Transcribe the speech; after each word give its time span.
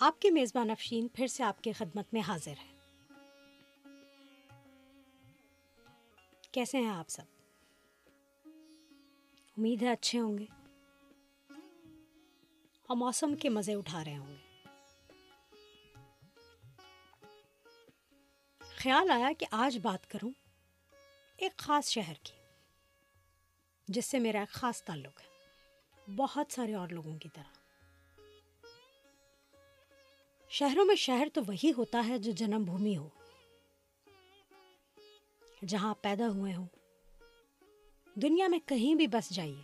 آپ 0.00 0.20
کی 0.20 0.30
میزبان 0.30 0.70
افشین 0.70 1.08
پھر 1.08 1.26
سے 1.26 1.42
آپ 1.42 1.62
کی 1.62 1.72
خدمت 1.72 2.06
میں 2.12 2.20
حاضر 2.20 2.54
ہے 2.62 2.74
کیسے 6.52 6.78
ہیں 6.78 6.90
آپ 6.90 7.08
سب؟ 7.08 7.22
امید 9.56 9.82
ہے 9.82 9.92
اچھے 9.92 10.20
ہوں 10.20 10.38
گے۔ 10.38 10.46
اور 12.86 12.96
موسم 12.96 13.36
کے 13.36 13.48
مزے 13.48 13.74
اٹھا 13.74 14.04
رہے 14.04 14.16
ہوں 14.16 14.36
گے۔ 14.36 14.64
خیال 18.60 19.10
آیا 19.10 19.30
کہ 19.38 19.46
آج 19.50 19.78
بات 19.82 20.10
کروں 20.10 20.30
ایک 21.36 21.56
خاص 21.56 21.88
شہر 21.88 22.14
کی، 22.22 22.32
جس 23.88 24.06
سے 24.06 24.18
میرا 24.18 24.40
ایک 24.40 24.48
خاص 24.48 24.82
تعلق 24.82 25.20
ہے۔ 25.20 25.26
بہت 26.16 26.52
سارے 26.52 26.74
اور 26.74 26.88
لوگوں 26.88 27.18
کی 27.18 27.28
طرح۔ 27.28 27.57
شہروں 30.50 30.84
میں 30.84 30.94
شہر 30.94 31.28
تو 31.34 31.40
وہی 31.46 31.72
ہوتا 31.78 32.04
ہے 32.08 32.18
جو 32.18 32.32
جنم 32.32 32.64
بھومی 32.64 32.96
ہو، 32.96 33.08
جہاں 35.66 35.94
پیدا 36.00 36.28
ہوئے 36.28 36.54
ہوں۔ 36.54 36.66
دنیا 38.14 38.48
میں 38.48 38.58
کہیں 38.66 38.94
بھی 38.94 39.06
بس 39.06 39.30
جائیے۔ 39.30 39.62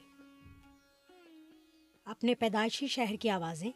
اپنے 2.04 2.34
پیدائشی 2.34 2.86
شہر 2.86 3.16
کی 3.16 3.30
آوازیں، 3.30 3.72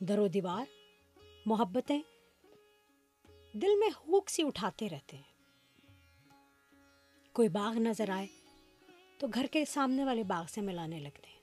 در 0.00 0.18
و 0.18 0.28
دیوار، 0.28 0.64
محبتیں، 1.46 2.02
دل 3.52 3.76
میں 3.78 3.88
ہوک 3.88 4.30
سی 4.30 4.42
اٹھاتے 4.42 4.88
رہتے 4.88 5.16
ہیں۔ 5.16 5.42
کوئی 7.32 7.48
باغ 7.48 7.78
نظر 7.78 8.10
آئے 8.10 8.26
تو 9.18 9.26
گھر 9.34 9.46
کے 9.46 9.64
سامنے 9.64 10.04
والے 10.04 10.22
باغ 10.22 10.44
سے 10.48 10.60
ملانے 10.60 11.00
لگتے 11.00 11.28
ہیں۔ 11.30 11.38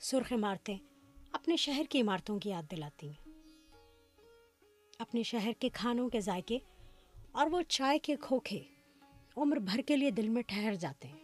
سرخ 0.00 0.32
عمارتیں 0.32 0.78
اپنے 1.32 1.56
شہر 1.56 1.82
کی 1.90 2.00
عمارتوں 2.00 2.38
کی 2.38 2.50
یاد 2.50 2.62
دلاتی 2.70 3.08
ہیں 3.08 3.30
اپنے 4.98 5.22
شہر 5.22 5.52
کے 5.58 5.68
کھانوں 5.68 6.08
کے 6.08 6.20
ذائقے 6.20 6.58
اور 7.32 7.46
وہ 7.46 7.62
چائے 7.62 7.98
کے 7.98 8.16
کھوکھے 8.20 8.64
عمر 9.36 9.56
بھر 9.56 9.80
کے 9.86 9.96
لیے 9.96 10.10
دل 10.10 10.28
میں 10.28 10.42
ٹھہر 10.42 10.74
جاتے 10.74 11.08
ہیں۔ 11.08 11.20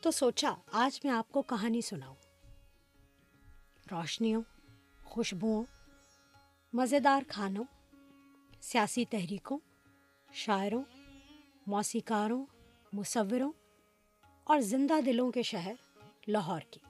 تو 0.00 0.10
سوچا، 0.10 0.54
آج 0.72 1.00
میں 1.04 1.12
آپ 1.12 1.32
کو 1.32 1.42
کہانی 1.42 1.80
سناؤں۔ 1.80 2.14
روشنیوں، 3.90 4.42
خوشبوؤں، 5.04 5.64
مزیدار 6.72 7.22
کھانوں، 7.28 7.64
سیاسی 8.60 9.04
تحریکوں، 9.04 9.58
شاعروں، 10.32 10.82
موسیقاروں، 11.66 12.46
مصوروں 12.92 13.52
اور 14.48 14.60
زندہ 14.60 15.00
دلوں 15.06 15.30
کے 15.30 15.42
شہر 15.42 15.72
لاہور 16.28 16.60
کی۔ 16.60 16.80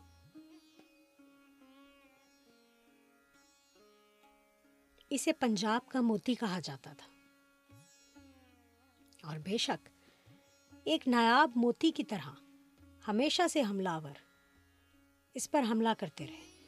اسے 5.10 5.32
پنجاب 5.32 5.88
کا 5.88 6.00
موتی 6.00 6.34
کہا 6.34 6.60
جاتا 6.60 6.92
تھا۔ 6.92 7.12
اور 9.22 9.38
بے 9.38 9.56
شک 9.56 9.88
ایک 10.84 11.08
نایاب 11.08 11.50
موتی 11.54 11.90
کی 11.90 12.04
طرح 12.04 12.30
ہمیشہ 13.08 13.42
سے 13.52 13.62
حملہ 13.62 13.88
آور 13.88 14.44
اس 15.34 15.50
پر 15.50 15.62
حملہ 15.70 15.88
کرتے 15.98 16.26
رہے۔ 16.26 16.66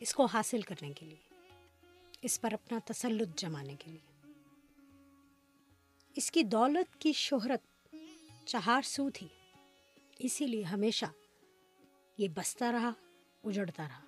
اس 0.00 0.14
کو 0.14 0.24
حاصل 0.24 0.60
کرنے 0.60 0.92
کے 0.92 1.06
لیے، 1.06 1.34
اس 2.22 2.40
پر 2.40 2.52
اپنا 2.52 2.78
تسلط 2.84 3.28
جمانے 3.36 3.76
کے 3.78 3.90
لیے۔ 3.90 4.32
اس 6.16 6.30
کی 6.30 6.42
دولت 6.42 7.00
کی 7.00 7.12
شہرت 7.12 7.69
چہار 8.50 8.82
سو 8.82 9.10
تھی۔ 9.10 9.28
اسی 10.18 10.46
لیے 10.46 10.62
ہمیشہ 10.62 11.06
یہ 12.18 12.28
بستا 12.28 12.72
رہا، 12.72 12.92
اجڑتا 13.44 13.82
رہا۔ 13.82 14.00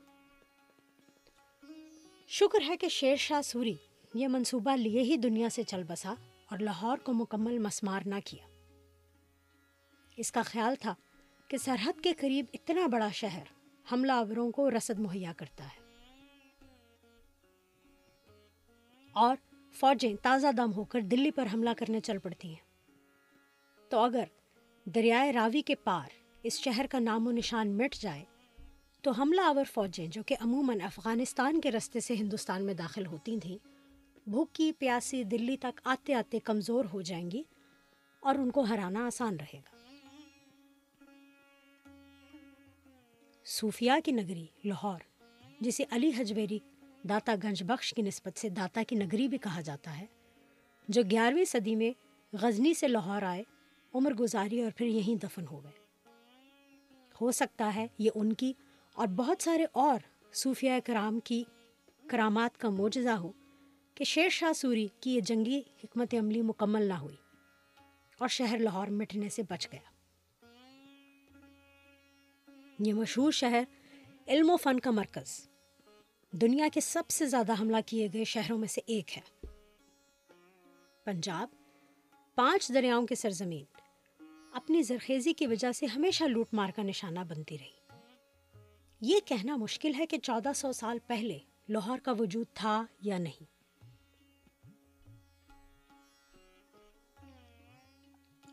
شکر 2.28 2.58
ہے 2.68 2.76
کہ 2.76 2.88
شیر 2.88 3.16
شاہ 3.16 3.42
سوری 3.42 3.74
یہ 4.14 4.28
منصوبہ 4.28 4.76
لیے 4.76 5.02
ہی 5.02 5.16
دنیا 5.16 5.48
سے 5.48 5.62
چل 5.62 5.82
بسا 5.82 6.14
اور 6.50 6.58
لاہور 6.58 6.98
کو 6.98 7.12
مکمل 7.12 7.58
مسمار 7.58 8.00
نہ 8.06 8.14
کیا۔ 8.24 8.46
اس 10.16 10.32
کا 10.32 10.42
خیال 10.42 10.74
تھا 10.76 10.94
کہ 11.48 11.56
سرحد 11.56 12.00
کے 12.02 12.12
قریب 12.12 12.44
اتنا 12.52 12.86
بڑا 12.86 13.08
شہر 13.08 13.44
حملہ 13.92 14.12
آوروں 14.12 14.52
کو 14.52 14.70
رسد 14.70 14.98
مہیا 14.98 15.32
کرتا 15.36 15.64
ہے۔ 15.64 15.82
اور 19.12 19.36
فوجیں 19.72 20.14
تازہ 20.22 20.46
دم 20.56 20.72
ہو 20.72 20.84
کر 20.84 21.00
دلی 21.00 21.30
پر 21.30 21.46
حملہ 21.54 21.70
کرنے 21.78 22.00
چل 22.00 22.18
پڑتی 22.18 22.48
ہیں۔ 22.48 22.72
تو 23.88 23.98
اگر 23.98 24.24
دریائے 24.86 25.32
راوی 25.32 25.62
کے 25.62 25.74
پار 25.74 26.08
اس 26.42 26.58
شہر 26.60 26.86
کا 26.90 26.98
نام 26.98 27.26
و 27.26 27.30
نشان 27.30 27.76
مٹ 27.78 27.94
جائے 27.94 28.24
تو 29.00 29.10
حملہ 29.10 29.40
آور 29.40 29.64
فوجیں 29.74 30.06
جو 30.06 30.22
کہ 30.22 30.36
عموماً 30.40 30.80
افغانستان 30.80 31.60
کے 31.60 31.70
رستے 31.70 32.00
سے 32.00 32.14
ہندوستان 32.14 32.64
میں 32.66 32.74
داخل 32.74 33.06
ہوتی 33.06 33.38
تھیں، 33.40 33.56
بھوکی 34.26 34.72
پیاسی 34.72 35.22
دلی 35.24 35.56
تک 35.56 35.80
آتے 35.84 36.14
آتے 36.14 36.38
کمزور 36.38 36.84
ہو 36.92 37.00
جائیں 37.00 37.30
گی 37.30 37.42
اور 38.20 38.34
ان 38.34 38.50
کو 38.50 38.60
ہرانا 38.60 39.06
آسان 39.06 39.36
رہے 39.36 39.58
گا۔ 39.58 39.76
صوفیہ 43.46 43.92
کی 44.04 44.12
نگری 44.12 44.46
لاہور، 44.64 45.00
جسے 45.60 45.84
علی 45.90 46.10
حجویری 46.18 46.58
داتا 47.08 47.34
گنج 47.44 47.62
بخش 47.62 47.94
کی 47.94 48.02
نسبت 48.02 48.38
سے 48.38 48.48
داتا 48.48 48.82
کی 48.82 48.96
نگری 48.96 49.28
بھی 49.28 49.38
کہا 49.38 49.60
جاتا 49.60 49.98
ہے، 49.98 50.06
جو 50.88 51.02
گیارہویں 51.10 51.44
صدی 51.44 51.76
میں 51.76 51.92
غزنی 52.32 52.74
سے 52.74 52.88
لاہور 52.88 53.22
آئے 53.22 53.42
عمر 53.94 54.14
گزاری 54.14 54.62
اور 54.62 54.70
پھر 54.76 54.86
یہیں 54.86 55.16
دفن 55.16 55.44
ہو 55.50 55.64
گئے۔ 55.64 55.82
ہو 57.20 57.32
سکتا 57.32 57.74
ہے 57.74 57.86
یہ 57.98 58.10
ان 58.14 58.32
کی 58.32 58.52
اور 58.94 59.06
بہت 59.06 59.42
سارے 59.42 59.66
اور 59.72 59.98
صوفیہ 60.34 60.72
کرام 60.84 61.20
کی 61.20 61.44
کرامات 62.06 62.58
کا 62.58 62.68
معجزہ 62.68 63.10
ہو 63.10 63.32
کہ 63.94 64.04
شیر 64.04 64.28
شاہ 64.28 64.52
سوری 64.52 64.88
کی 65.00 65.14
یہ 65.14 65.20
جنگی 65.20 65.58
حکمت 65.84 66.14
عملی 66.14 66.42
مکمل 66.42 66.82
نہ 66.82 66.92
ہوئی 66.92 67.16
اور 68.18 68.28
شہر 68.28 68.58
لاہور 68.58 68.86
مٹنے 68.86 69.28
سے 69.28 69.42
بچ 69.42 69.68
گیا۔ 69.72 69.92
یہ 72.78 72.94
مشہور 72.94 73.32
شہر 73.32 73.62
علم 74.28 74.50
و 74.50 74.56
فن 74.56 74.80
کا 74.80 74.90
مرکز۔ 74.90 75.48
دنیا 76.30 76.68
کے 76.72 76.80
سب 76.80 77.10
سے 77.10 77.26
زیادہ 77.26 77.52
حملہ 77.60 77.76
کیے 77.86 78.08
گئے 78.12 78.24
شہروں 78.24 78.58
میں 78.58 78.68
سے 78.68 78.80
ایک 78.86 79.18
ہے۔ 79.18 79.46
پنجاب، 81.04 81.48
پانچ 82.34 82.68
دریاؤں 82.74 83.06
کی 83.06 83.14
سرزمین۔ 83.14 83.64
اپنی 84.52 84.82
زرخیزی 84.82 85.32
کی 85.32 85.46
وجہ 85.46 85.72
سے 85.72 85.86
ہمیشہ 85.86 86.24
لوٹ 86.24 86.46
مار 86.52 86.70
کا 86.76 86.82
نشانہ 86.82 87.20
بنتی 87.28 87.58
رہی۔ 87.58 87.96
یہ 89.00 89.20
کہنا 89.24 89.56
مشکل 89.56 89.94
ہے 89.94 90.06
کہ 90.06 90.18
چودہ 90.18 90.52
سو 90.54 90.72
سال 90.72 90.98
پہلے 91.06 91.38
لاہور 91.68 91.98
کا 91.98 92.12
وجود 92.12 92.46
تھا 92.54 92.84
یا 93.02 93.18
نہیں۔ 93.18 93.52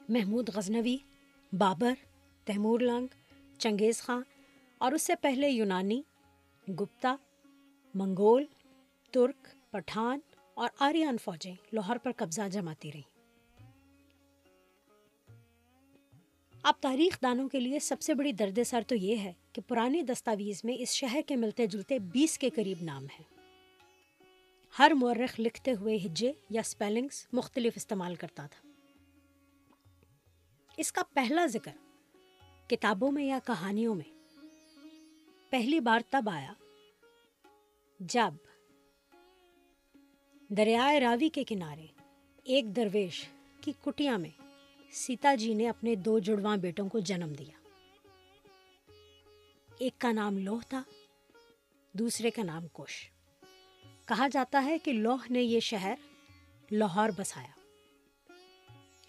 محمود 0.09 0.49
غزنوی، 0.55 0.97
بابر، 1.53 1.93
تیمور 2.43 2.79
لنگ، 2.79 3.07
چنگیز 3.57 4.01
خان 4.01 4.21
اور 4.77 4.91
اس 4.91 5.01
سے 5.01 5.15
پہلے 5.15 5.49
یونانی، 5.49 6.01
گپتا، 6.67 7.15
منگول، 7.95 8.45
ترک، 9.11 9.47
پٹھان 9.71 10.19
اور 10.53 10.69
آریان 10.79 11.17
فوجیں 11.17 11.55
لاہور 11.73 11.95
پر 11.95 12.11
قبضہ 12.17 12.49
جماتی 12.51 12.91
رہیں 12.91 13.08
اب 16.63 16.73
تاریخ 16.81 17.21
دانوں 17.21 17.49
کے 17.49 17.59
لیے 17.59 17.79
سب 17.79 18.01
سے 18.01 18.13
بڑی 18.13 18.31
درد 18.31 18.59
سر 18.65 18.81
تو 18.87 18.95
یہ 18.95 19.15
ہے 19.17 19.33
کہ 19.53 19.61
پرانی 19.67 20.01
دستاویز 20.01 20.61
میں 20.63 20.75
اس 20.79 20.89
شہر 20.89 21.19
کے 21.27 21.35
ملتے 21.35 21.67
جلتے 21.67 21.99
بیس 21.99 22.37
کے 22.37 22.49
قریب 22.49 22.77
نام 22.81 23.05
ہیں۔ 23.05 23.23
ہر 24.79 24.91
مورخ 24.95 25.39
لکھتے 25.39 25.73
ہوئے 25.73 25.95
ہجے 25.95 26.31
یا 26.49 26.61
سپیلنگز 26.65 27.27
مختلف 27.33 27.73
استعمال 27.75 28.15
کرتا 28.15 28.47
تھا۔ 28.47 28.69
اس 30.77 30.91
کا 30.91 31.01
پہلا 31.13 31.45
ذکر 31.45 31.71
کتابوں 32.69 33.11
میں 33.11 33.25
یا 33.25 33.39
کہانیوں 33.47 33.95
میں۔ 33.95 34.11
پہلی 35.49 35.79
بار 35.79 35.99
تب 36.09 36.29
آیا 36.31 36.53
جب 37.99 38.33
دریائے 40.49 40.99
راوی 40.99 41.29
کے 41.29 41.43
کنارے 41.43 41.85
ایک 42.43 42.75
درویش 42.75 43.29
کی 43.61 43.71
کٹیا 43.83 44.17
میں 44.17 44.48
سیتا 44.91 45.35
جی 45.35 45.53
نے 45.53 45.69
اپنے 45.69 45.95
دو 45.95 46.19
جڑواں 46.19 46.57
بیٹوں 46.57 46.89
کو 46.89 46.99
جنم 46.99 47.33
دیا۔ 47.33 47.59
ایک 49.79 49.99
کا 49.99 50.11
نام 50.11 50.37
لوہ 50.37 50.59
تھا، 50.69 50.83
دوسرے 51.93 52.29
کا 52.31 52.43
نام 52.43 52.67
کش 52.67 53.11
کہا 54.05 54.27
جاتا 54.27 54.63
ہے 54.63 54.77
کہ 54.77 54.93
لوہ 54.93 55.17
نے 55.29 55.43
یہ 55.43 55.59
شہر 55.59 55.93
لاہور 56.71 57.09
بسایا۔ 57.17 57.59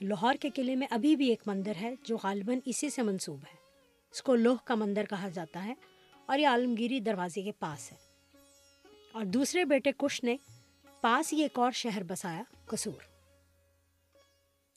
لاہور 0.00 0.35
کے 0.35 0.50
قلعے 0.50 0.77
میں 0.77 0.87
ابھی 0.91 1.17
بھی 1.17 1.29
ایک 1.29 1.43
مندر 1.47 1.73
ہے 1.81 1.94
جو 2.03 2.17
غالباً 2.23 2.59
اسی 2.65 2.91
سے 2.91 3.03
منسوب 3.03 3.38
ہے۔ 3.38 3.56
اس 4.12 4.23
کو 4.23 4.35
لوہ 4.35 4.56
کا 4.65 4.75
مندر 4.75 5.05
کہا 5.05 5.29
جاتا 5.29 5.65
ہے 5.65 5.75
اور 6.26 6.38
یہ 6.38 6.47
عالمگیری 6.47 7.00
دروازے 7.00 7.43
کے 7.43 7.53
پاس 7.53 7.93
ہے۔ 7.93 7.97
اور 9.12 9.25
دوسرے 9.25 9.65
بیٹے 9.65 9.93
کش 9.97 10.25
نے 10.25 10.37
پاس 11.00 11.33
ہی 11.33 11.43
ایک 11.43 11.59
اور 11.59 11.73
شہر 11.73 12.03
بسایا، 12.03 12.43
قصور۔ 12.67 13.20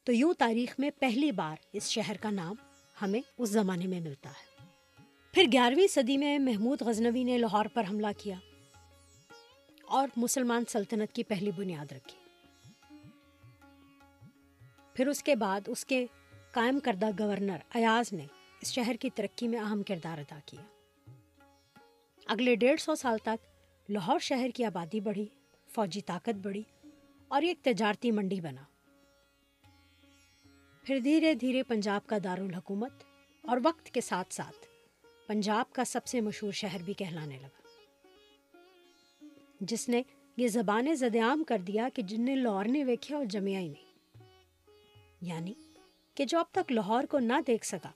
تو 0.04 0.14
یوں 0.14 0.34
تاریخ 0.34 0.76
میں 0.80 0.90
پہلی 1.00 1.32
بار 1.32 1.56
اس 1.74 1.90
شہر 1.90 2.16
کا 2.22 2.30
نام 2.30 2.56
ہمیں 3.02 3.22
اس 3.38 3.50
زمانے 3.50 3.88
میں 3.88 4.00
ملتا 4.00 4.30
ہے۔ 4.30 4.66
پھر 5.32 5.44
گیارہویں 5.52 5.88
صدی 5.88 6.18
میں 6.18 6.40
محمود 6.40 6.82
غزنوی 6.82 7.24
نے 7.24 7.38
لاہور 7.38 7.66
پر 7.74 7.84
حملہ 7.90 8.08
کیا 8.18 8.36
اور 9.86 10.08
مسلمان 10.18 10.64
سلطنت 10.70 11.16
کی 11.16 11.24
پہلی 11.24 11.52
بنیاد 11.52 11.92
رکھی۔ 11.92 12.18
پھر 14.94 15.08
اس 15.08 15.24
کے 15.24 15.36
بعد 15.36 15.62
اس 15.68 15.86
کے 15.86 16.06
قائم 16.52 16.80
کردہ 16.80 17.10
گورنر 17.20 17.58
ایاز 17.74 18.14
نے 18.14 18.26
اس 18.62 18.74
شہر 18.74 18.96
کی 19.00 19.10
ترقی 19.10 19.48
میں 19.48 19.60
اہم 19.60 19.84
کردار 19.84 20.18
ادا 20.18 20.40
کیا۔ 20.46 20.62
اگلے 22.26 22.56
ڈیڑھ 22.56 22.82
سو 22.82 22.96
سال 22.96 23.18
تک 23.18 23.46
لاہور 23.90 24.20
شہر 24.20 24.50
کی 24.56 24.66
آبادی 24.66 25.00
بڑھی، 25.00 25.26
فوجی 25.68 26.02
طاقت 26.02 26.36
بڑھی 26.36 26.64
اور 27.28 27.42
یہ 27.42 27.48
ایک 27.48 27.62
تجارتی 27.62 28.12
منڈی 28.12 28.42
بنا۔ 28.42 28.64
پھر 30.84 31.00
دھیرے 31.00 31.34
دھیرے 31.34 31.64
پنجاب 31.64 32.08
کا 32.08 32.18
دارالحکومت 32.24 32.92
اور 33.42 33.58
وقت 33.64 33.86
کے 33.86 34.02
ساتھ 34.02 34.34
ساتھ 34.34 34.68
پنجاب 35.28 35.74
کا 35.74 35.84
سب 35.84 36.06
سے 36.06 36.22
مشہور 36.22 36.52
شہر 36.52 36.82
بھی 36.84 36.94
کہلانے 36.94 37.38
لگا۔ 37.42 37.68
جس 39.60 39.90
نے 39.90 40.02
یہ 40.38 40.48
زبانیں 40.48 40.96
زد 40.96 41.16
عام 41.16 41.44
کر 41.44 41.58
دیا 41.58 41.90
کہ 41.94 42.02
جن 42.02 42.26
نے 42.26 42.36
لاہور 42.36 42.66
نے 42.66 42.84
ویکھیا 42.84 43.18
اور 43.18 43.26
جمیا 43.26 43.60
ہی 43.60 43.68
نہیں۔ 43.68 44.18
یعنی 45.22 45.54
کہ 46.16 46.26
جو 46.26 46.40
اب 46.40 46.46
تک 46.52 46.72
لاہور 46.72 47.04
کو 47.04 47.20
نہ 47.20 47.34
دیکھ 47.48 47.66
سکا، 47.66 47.92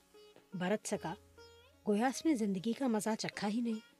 برت 0.54 0.88
سکا، 0.88 1.14
گویا 1.88 2.06
اس 2.06 2.26
نے 2.26 2.34
زندگی 2.34 2.72
کا 2.72 2.86
مزہ 2.86 3.10
چکھا 3.18 3.48
ہی 3.48 3.60
نہیں۔ 3.60 3.97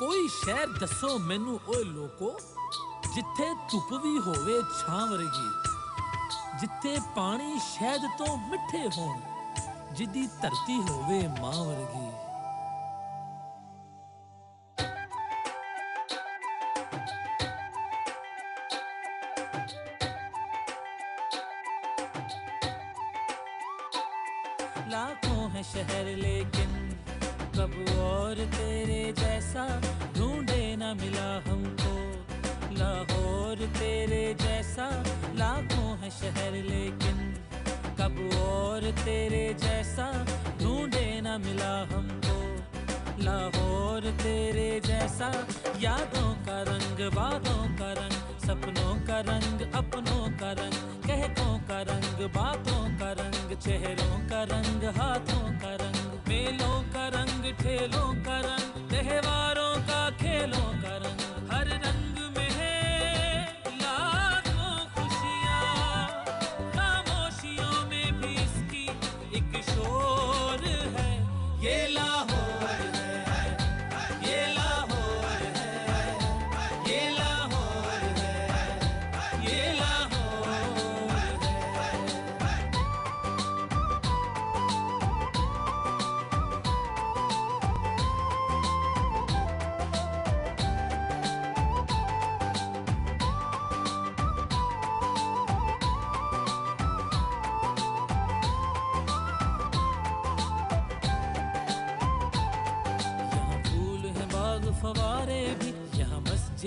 کوئی 0.00 0.26
شہر 0.34 0.66
دسو 0.80 1.08
مینو 1.20 1.56
اوے 1.66 1.82
لوکو 1.84 2.30
جتھے 3.14 3.48
دھپ 3.70 3.92
بھی 4.02 4.16
ہووے 4.26 4.54
چھاں 4.78 5.06
ورگی 5.10 5.48
جتھے 6.60 6.94
پانی 7.14 7.56
شہد 7.64 8.04
تو 8.18 8.36
مٹھے 8.46 8.82
ہون 8.96 9.18
جدی 9.96 10.24
دھرتی 10.42 10.78
ہووے 10.88 11.20
ماں 11.40 11.58
ورگی 11.58 12.29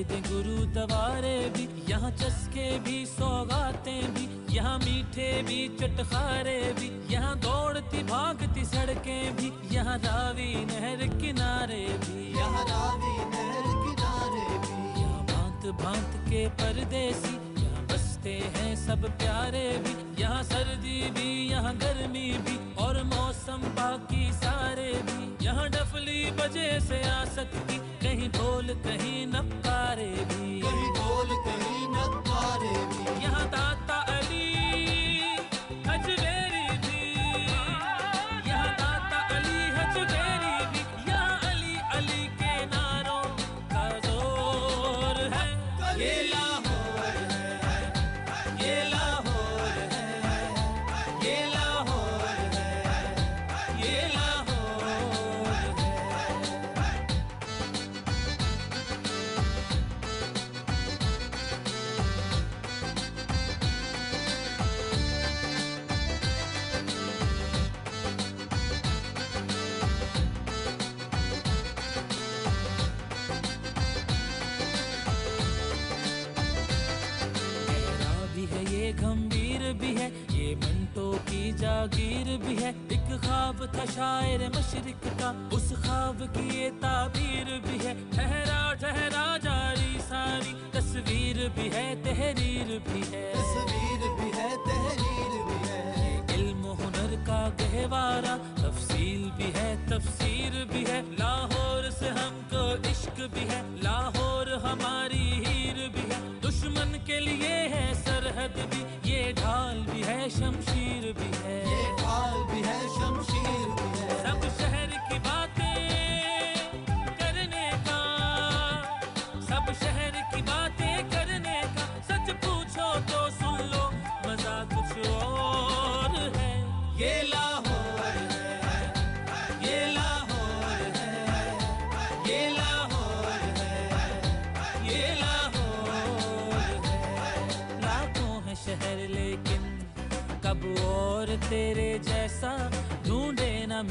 یہاں 0.10 0.20
گرو 0.30 0.64
دوارے 0.66 1.38
بھی، 1.54 1.66
یہاں 1.88 2.10
چسکے 2.20 2.78
بھی 2.84 3.06
سوگاتیں 3.18 4.02
بھی، 4.14 4.26
یہاں 4.50 4.78
میٹھے 4.78 5.42
بھی، 5.48 5.68
چٹخارے 5.80 6.62
بھی، 6.80 6.90
یہاں 7.10 7.36
دوڑتی، 7.36 8.04
بھاگتی 8.08 8.64
سڑکیں 8.64 9.32
بھی، 9.36 9.50
یہاں 9.72 9.98
راوی 10.04 10.54
نہر 10.66 11.06
کنارے 11.22 11.86
بھی، 12.06 12.32
یہاں 12.38 12.66
راوی 12.70 13.16
نہر 13.30 13.72
کنارے 13.84 14.58
بھی، 14.62 15.02
یہاں 15.02 15.24
بھانت 15.28 15.66
بھانت 15.82 16.18
کے 16.30 16.48
پردیسی، 16.58 17.38
یہاں 17.58 17.82
بستے 17.90 18.40
ہیں 18.56 18.76
سب 18.76 19.08
پیارے 19.20 19.70
بھی، 19.84 19.94
یہاں 20.18 20.44
سردی 20.44 21.02
بھی، 21.14 21.30
یہاں 21.50 21.74
گرمی 21.82 22.32
بھی، 22.44 22.58
اور 22.76 22.96
موسم 22.96 23.62
باقی 23.76 24.30
سارے 24.42 24.92
بھی، 25.06 25.36
یہاں 25.40 25.68
ڈفلی 25.68 26.30
بجے 26.38 26.70
سے 26.88 27.02
آ 27.10 27.24
سکتی 27.26 27.80
کہیں 28.14 28.28
ڈھول 28.32 28.72
کہیں 28.84 29.26
نقارے 29.26 30.14
بھی۔ 30.30 30.62
بھی 82.38 82.64
ہے۔ 82.64 82.72
ایک 82.90 83.24
خواب 83.24 83.66
تھا 83.72 83.84
شاعر 83.96 84.50
مشرق 84.56 85.20
کا 85.20 85.48
اس 85.52 85.74
خواب 85.86 86.24
کی 86.34 86.60
یہ 86.60 86.70
تعبیر 86.82 87.60
بھی 87.68 87.88
ہے۔ 87.88 87.94
ٹھہرا 88.10 88.74
ٹھہرا 88.74 89.38
جاری 89.38 89.98
ساری۔ 90.08 90.54
تصویر 90.72 91.50
بھی 91.56 91.74
ہے 91.74 91.94
تحریر 92.04 92.78
بھی 92.92 93.02
ہے۔ 93.12 93.34
تصویر 93.34 94.22
بھی 94.22 94.32
ہے 94.38 94.56
تحریر 94.66 95.44
بھی 95.46 95.70
ہے۔ 95.70 96.22
علم 96.34 96.66
و 96.66 96.74
ہنر 96.74 97.16
کا 97.28 97.50
گہوارہ 97.60 98.38
تفصیل 98.56 99.30
بھی 99.36 99.52
ہے 99.56 99.76
تفسیر 99.88 100.66
بھی 100.66 100.86
ہے۔ 100.88 101.02
لاہور 101.20 101.90
سے 101.90 102.10
ہم 102.10 102.40
کو 102.50 102.74
عشق 102.74 103.22
بھی 103.34 103.50
ہے۔ 103.50 103.62
لاہور 103.84 104.48
ہماری 104.48 105.13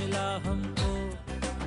ملا 0.02 0.38
ہم 0.46 0.62
کو۔ 0.78 1.10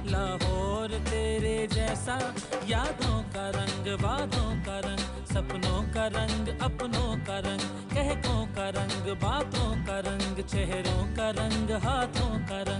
لاہور 0.06 0.90
تیرے 1.10 1.68
جیسا، 1.72 2.18
یادوں 2.66 3.24
کا 3.34 3.52
رنگ 3.52 3.96
بادوں 4.02 4.54
کا 4.66 4.82
رنگ، 4.82 5.24
سپنوں 5.26 5.84
کا 5.94 6.08
رنگ، 6.10 6.50
اپنوں 6.60 7.16
کا 7.28 7.42
رنگ، 7.42 7.94
کہکوں 7.94 8.46
کا 8.56 8.72
رنگ، 8.72 9.14
باتوں 9.20 9.76
کا 9.88 10.02
رنگ، 10.02 10.42
چہروں 10.48 11.16
کا 11.16 11.32
رنگ، 11.32 11.72
ہاتھوں 11.84 12.40
کا 12.50 12.64
رنگ۔ 12.64 12.75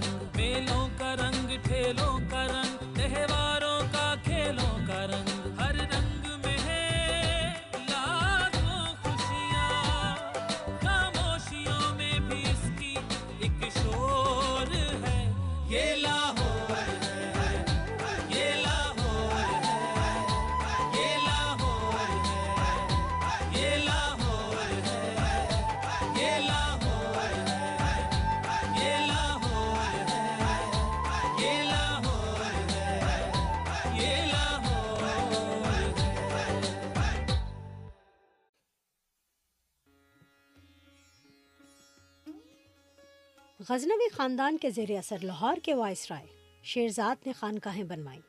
خاندان 44.16 44.58
کے 44.58 44.70
زیر 44.70 44.90
اثر 44.90 45.16
لاہور 45.22 45.56
کے 45.62 45.74
وائس 45.74 46.10
رائے 46.10 46.26
شیرزاد 46.62 47.26
نے 47.26 47.32
خانقاہیں 47.32 47.84
بنوائیں 47.84 48.20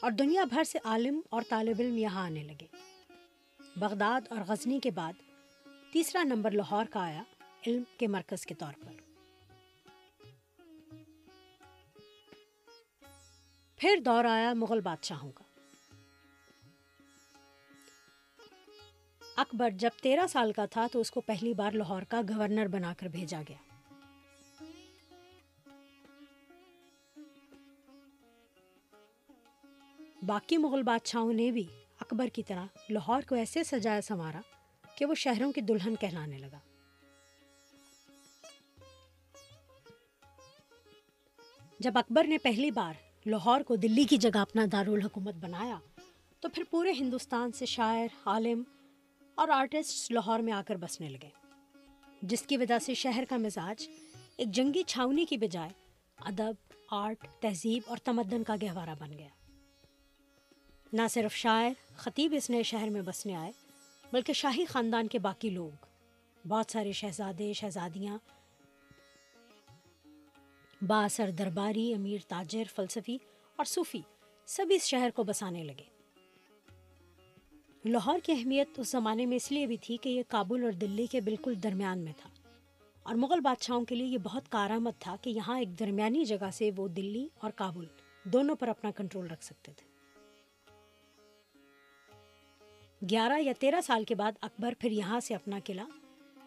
اور 0.00 0.10
دنیا 0.10 0.44
بھر 0.44 0.64
سے 0.64 0.78
عالم 0.84 1.20
اور 1.30 1.42
طالب 1.48 1.76
علم 1.78 1.98
یہاں 1.98 2.24
آنے 2.24 2.42
لگے۔ 2.42 2.66
بغداد 3.76 4.20
اور 4.30 4.38
غزنی 4.48 4.80
کے 4.80 4.90
بعد 4.90 5.12
تیسرا 5.92 6.22
نمبر 6.22 6.50
لاہور 6.50 6.84
کا 6.84 7.00
آیا 7.00 7.22
علم 7.66 7.82
کے 7.98 8.06
مرکز 8.06 8.46
کے 8.46 8.54
طور 8.54 8.72
پر۔ 8.72 8.92
پھر 13.76 13.98
دور 14.04 14.24
آیا 14.24 14.52
مغل 14.52 14.80
بادشاہوں 14.80 15.32
کا۔ 15.32 15.44
اکبر 19.36 19.70
جب 19.70 19.90
تیرہ 20.02 20.26
سال 20.26 20.52
کا 20.52 20.66
تھا 20.66 20.86
تو 20.92 21.00
اس 21.00 21.10
کو 21.10 21.20
پہلی 21.20 21.54
بار 21.54 21.72
لاہور 21.72 22.02
کا 22.02 22.20
گورنر 22.28 22.66
بنا 22.66 22.94
کر 22.98 23.06
بھیجا 23.06 23.42
گیا۔ 23.48 23.67
باقی 30.22 30.56
مغل 30.56 30.82
بادشاہوں 30.82 31.32
نے 31.32 31.50
بھی 31.50 31.66
اکبر 32.00 32.26
کی 32.26 32.42
طرح 32.42 32.66
لاہور 32.90 33.22
کو 33.28 33.34
ایسے 33.34 33.64
سجایا 33.64 34.00
سنوارا 34.00 34.40
کہ 34.96 35.04
وہ 35.04 35.14
شہروں 35.14 35.52
کی 35.52 35.60
دلہن 35.60 35.94
کہلانے 36.00 36.38
لگا۔ 36.38 36.58
جب 41.80 41.98
اکبر 41.98 42.24
نے 42.24 42.38
پہلی 42.38 42.70
بار 42.70 42.94
لاہور 43.26 43.60
کو 43.60 43.76
دلی 43.76 44.04
کی 44.04 44.16
جگہ 44.16 44.38
اپنا 44.38 44.66
دارالحکومت 44.72 45.34
بنایا، 45.34 45.78
تو 46.40 46.48
پھر 46.48 46.62
پورے 46.70 46.92
ہندوستان 46.92 47.52
سے 47.52 47.66
شاعر، 47.66 48.08
عالم 48.26 48.62
اور 49.34 49.48
آرٹسٹ 49.48 50.12
لاہور 50.12 50.38
میں 50.38 50.52
آ 50.52 50.62
کر 50.66 50.76
بسنے 50.76 51.08
لگے، 51.08 51.28
جس 52.22 52.42
کی 52.42 52.56
وجہ 52.56 52.78
سے 52.78 52.94
شہر 52.94 53.24
کا 53.28 53.36
مزاج 53.36 53.88
ایک 54.36 54.48
جنگی 54.48 54.82
چھاونی 54.82 55.24
کی 55.24 55.36
بجائے 55.36 55.70
ادب، 56.16 56.72
آرٹ، 56.90 57.26
تہذیب 57.40 57.82
اور 57.86 57.96
تمدن 58.04 58.44
کا 58.44 58.54
گہوارہ 58.62 58.94
بن 58.98 59.18
گیا۔ 59.18 59.37
نہ 60.92 61.02
صرف 61.10 61.34
شاعر، 61.34 61.70
خطیب 61.96 62.34
اس 62.36 62.50
نئے 62.50 62.62
شہر 62.62 62.88
میں 62.88 63.02
بسنے 63.02 63.34
آئے، 63.34 63.52
بلکہ 64.12 64.32
شاہی 64.32 64.64
خاندان 64.64 65.08
کے 65.08 65.18
باقی 65.18 65.50
لوگ، 65.50 65.84
بہت 66.48 66.72
سارے 66.72 66.92
شہزادے، 66.92 67.52
شہزادیاں 67.52 68.18
باثر 70.82 71.30
درباری، 71.30 71.94
امیر 71.94 72.18
تاجر، 72.28 72.62
فلسفی 72.76 73.18
اور 73.56 73.64
صوفی 73.64 74.00
سب 74.46 74.66
اس 74.70 74.82
شہر 74.82 75.10
کو 75.14 75.24
بسانے 75.24 75.64
لگے۔ 75.64 75.84
لاہور 77.84 78.18
کی 78.22 78.32
اہمیت 78.32 78.68
اس 78.76 78.88
زمانے 78.88 79.26
میں 79.26 79.36
اس 79.36 79.52
لیے 79.52 79.66
بھی 79.66 79.76
تھی 79.76 79.96
کہ 79.96 80.08
یہ 80.08 80.22
کابل 80.28 80.64
اور 80.64 80.72
دلی 80.72 81.06
کے 81.06 81.20
بالکل 81.20 81.54
درمیان 81.62 81.98
میں 81.98 82.12
تھا۔ 82.16 82.30
اور 83.02 83.14
مغل 83.14 83.40
بادشاہوں 83.40 83.84
کے 83.84 83.94
لیے 83.94 84.06
یہ 84.06 84.18
بہت 84.18 84.42
کارآمد 84.48 84.90
تھا 84.98 85.16
کہ 85.22 85.30
یہاں 85.30 85.58
ایک 85.58 85.78
درمیانی 85.78 86.24
جگہ 86.24 86.50
سے 86.52 86.70
وہ 86.76 86.88
دلی 86.88 87.28
اور 87.38 87.50
کابل 87.50 87.84
دونوں 88.24 88.56
پر 88.56 88.68
اپنا 88.68 88.90
کنٹرول 88.90 89.26
رکھ 89.26 89.44
سکتے 89.44 89.72
تھے۔ 89.72 89.87
گیارہ 93.10 93.40
یا 93.40 93.52
تیرہ 93.58 93.80
سال 93.80 94.04
کے 94.04 94.14
بعد 94.14 94.32
اکبر 94.40 94.74
پھر 94.78 94.90
یہاں 94.90 95.20
سے 95.20 95.34
اپنا 95.34 95.58
قلعہ 95.64 95.84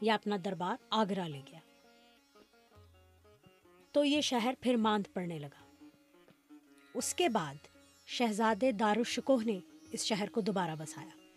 یا 0.02 0.14
اپنا 0.14 0.38
دربار 0.46 0.84
آگرہ 0.90 1.28
لے 1.28 1.42
گیا۔ 1.52 1.60
تو 3.92 4.06
یہ 4.06 4.22
شہر 4.22 4.54
پھر 4.62 4.76
ماند 4.76 5.08
پڑنے 5.14 5.40
لگا۔ 5.40 5.86
اس 6.94 7.14
کے 7.14 7.30
بعد 7.30 7.56
شہزادے 8.08 8.72
دارالشکوہ 8.72 9.44
نے 9.44 9.60
اس 9.92 10.06
شہر 10.06 10.30
کو 10.30 10.42
دوبارہ 10.42 10.72
بسایا۔ 10.78 11.28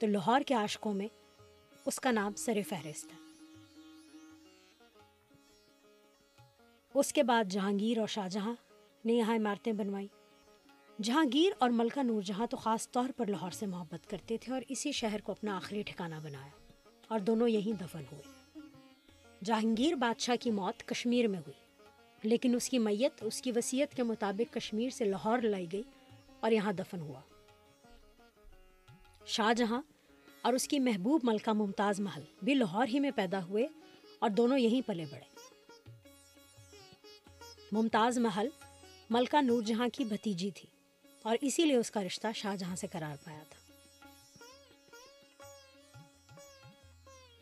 تو 0.00 0.06
لاہور 0.06 0.40
کے 0.46 0.54
عاشقوں 0.54 0.94
میں 0.94 1.08
اس 1.86 2.00
کا 2.00 2.10
نام 2.10 2.34
سر 2.34 2.58
فہرست 2.68 3.04
ہے۔ 3.04 3.18
اس 6.94 7.12
کے 7.12 7.22
بعد 7.22 7.44
جہانگیر 7.44 7.98
اور 7.98 8.06
شاہ 8.06 8.28
جہاں 8.28 8.54
نے 9.04 9.12
یہاں 9.12 9.36
عمارتیں 9.36 9.72
بنوائیں۔ 9.72 10.23
جہانگیر 11.02 11.52
اور 11.58 11.70
ملکہ 11.70 12.02
نور 12.02 12.22
جہاں 12.22 12.46
تو 12.46 12.56
خاص 12.56 12.90
طور 12.90 13.08
پر 13.16 13.26
لاہور 13.26 13.50
سے 13.50 13.66
محبت 13.66 14.10
کرتے 14.10 14.36
تھے 14.36 14.52
اور 14.52 14.62
اسی 14.68 14.92
شہر 14.92 15.20
کو 15.20 15.32
اپنا 15.32 15.56
آخری 15.56 15.82
ٹھکانہ 15.82 16.14
بنایا 16.22 16.50
اور 17.08 17.20
دونوں 17.20 17.48
یہیں 17.48 17.72
دفن 17.80 18.02
ہوئے۔ 18.12 18.22
جہانگیر 19.44 19.94
بادشاہ 19.94 20.36
کی 20.40 20.50
موت 20.50 20.88
کشمیر 20.88 21.28
میں 21.28 21.38
ہوئی، 21.38 22.28
لیکن 22.28 22.54
اس 22.54 22.68
کی 22.68 22.78
میت، 22.78 23.22
اس 23.22 23.42
کی 23.42 23.52
وصیت 23.52 23.94
کے 23.94 24.02
مطابق 24.02 24.54
کشمیر 24.54 24.90
سے 24.90 25.04
لاہور 25.04 25.38
لائی 25.38 25.66
گئی 25.72 25.82
اور 26.40 26.52
یہاں 26.52 26.72
دفن 26.72 27.00
ہوا۔ 27.00 27.20
شاہ 29.26 29.52
جہاں 29.52 29.82
اور 30.42 30.52
اس 30.52 30.68
کی 30.68 30.78
محبوب 30.78 31.20
ملکہ 31.22 31.52
ممتاز 31.52 32.00
محل 32.00 32.22
بھی 32.42 32.54
لاہور 32.54 32.86
ہی 32.86 33.00
میں 33.00 33.10
پیدا 33.10 33.44
ہوئے 33.44 33.66
اور 34.18 34.30
دونوں 34.30 34.58
یہیں 34.58 34.80
پلے 34.86 35.04
بڑھے 35.10 35.32
ممتاز 37.72 38.18
محل 38.18 38.48
ملکہ 39.10 39.42
نور 39.42 39.62
جہاں 39.62 39.88
کی 39.92 40.04
بھتیجی 40.04 40.50
تھی۔ 40.50 40.73
اور 41.24 41.36
اسی 41.40 41.64
لیے 41.64 41.76
اس 41.76 41.90
کا 41.90 42.02
رشتہ 42.02 42.26
شاہ 42.34 42.56
جہاں 42.56 42.76
سے 42.76 42.86
قرار 42.86 43.24
پایا 43.24 43.42
تھا۔ 43.50 43.72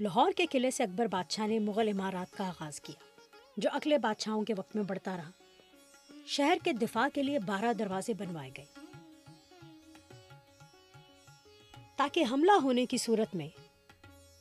لاہور 0.00 0.32
کے 0.36 0.46
قلعے 0.46 0.70
سے 0.70 0.82
اکبر 0.82 1.06
بادشاہ 1.06 1.46
نے 1.46 1.58
مغل 1.58 1.88
عمارات 1.88 2.36
کا 2.36 2.48
آغاز 2.48 2.80
کیا، 2.80 3.04
جو 3.56 3.70
اگلے 3.72 3.98
بادشاہوں 3.98 4.44
کے 4.44 4.54
وقت 4.56 4.76
میں 4.76 4.84
بڑھتا 4.84 5.16
رہا۔ 5.16 5.30
شہر 6.26 6.58
کے 6.64 6.72
دفاع 6.72 7.08
کے 7.14 7.22
لیے 7.22 7.38
بارہ 7.38 7.72
دروازے 7.72 8.14
بنوائے 8.14 8.50
گئے۔ 8.56 8.64
تاکہ 11.96 12.24
حملہ 12.30 12.52
ہونے 12.62 12.86
کی 12.86 12.96
صورت 12.96 13.34
میں 13.34 13.48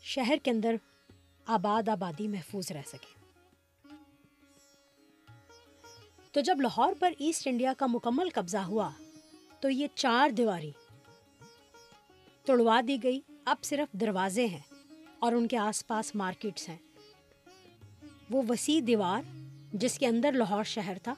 شہر 0.01 0.35
کے 0.43 0.51
اندر 0.51 0.75
آباد 1.45 1.89
آبادی 1.89 2.27
محفوظ 2.27 2.71
رہ 2.71 2.81
سکے۔ 2.87 3.21
تو 6.31 6.41
جب 6.41 6.61
لاہور 6.61 6.93
پر 6.99 7.13
ایسٹ 7.19 7.47
انڈیا 7.47 7.73
کا 7.77 7.85
مکمل 7.85 8.29
قبضہ 8.33 8.57
ہوا 8.57 8.89
تو 9.61 9.69
یہ 9.69 9.87
چار 9.95 10.29
دیواری 10.29 10.71
توڑوا 12.45 12.81
دی 12.87 12.97
گئی۔ 13.03 13.21
اب 13.45 13.57
صرف 13.63 13.93
دروازے 13.93 14.45
ہیں 14.45 14.59
اور 15.19 15.33
ان 15.33 15.47
کے 15.47 15.57
آس 15.57 15.87
پاس 15.87 16.15
مارکیٹس 16.15 16.69
ہیں۔ 16.69 16.77
وہ 18.29 18.43
وسیع 18.49 18.81
دیوار 18.87 19.21
جس 19.73 19.99
کے 19.99 20.07
اندر 20.07 20.31
لاہور 20.31 20.63
شہر 20.63 20.97
تھا، 21.03 21.13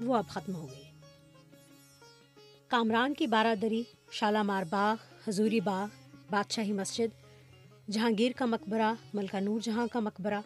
وہ 0.00 0.16
اب 0.16 0.28
ختم 0.28 0.54
ہو 0.54 0.66
گئی۔ 0.70 0.82
کامران 2.68 3.14
کی 3.14 3.26
بارادری، 3.26 3.82
شالامار 4.10 4.62
باغ، 4.70 4.96
حضوری 5.28 5.60
باغ، 5.60 5.88
بادشاہی 6.30 6.72
مسجد، 6.72 7.24
جہانگیر 7.90 8.32
کا 8.36 8.44
مقبرہ، 8.44 8.94
ملکہ 9.14 9.40
نور 9.40 9.60
جہاں 9.60 9.86
کا 9.86 10.00
مقبرہ، 10.00 10.40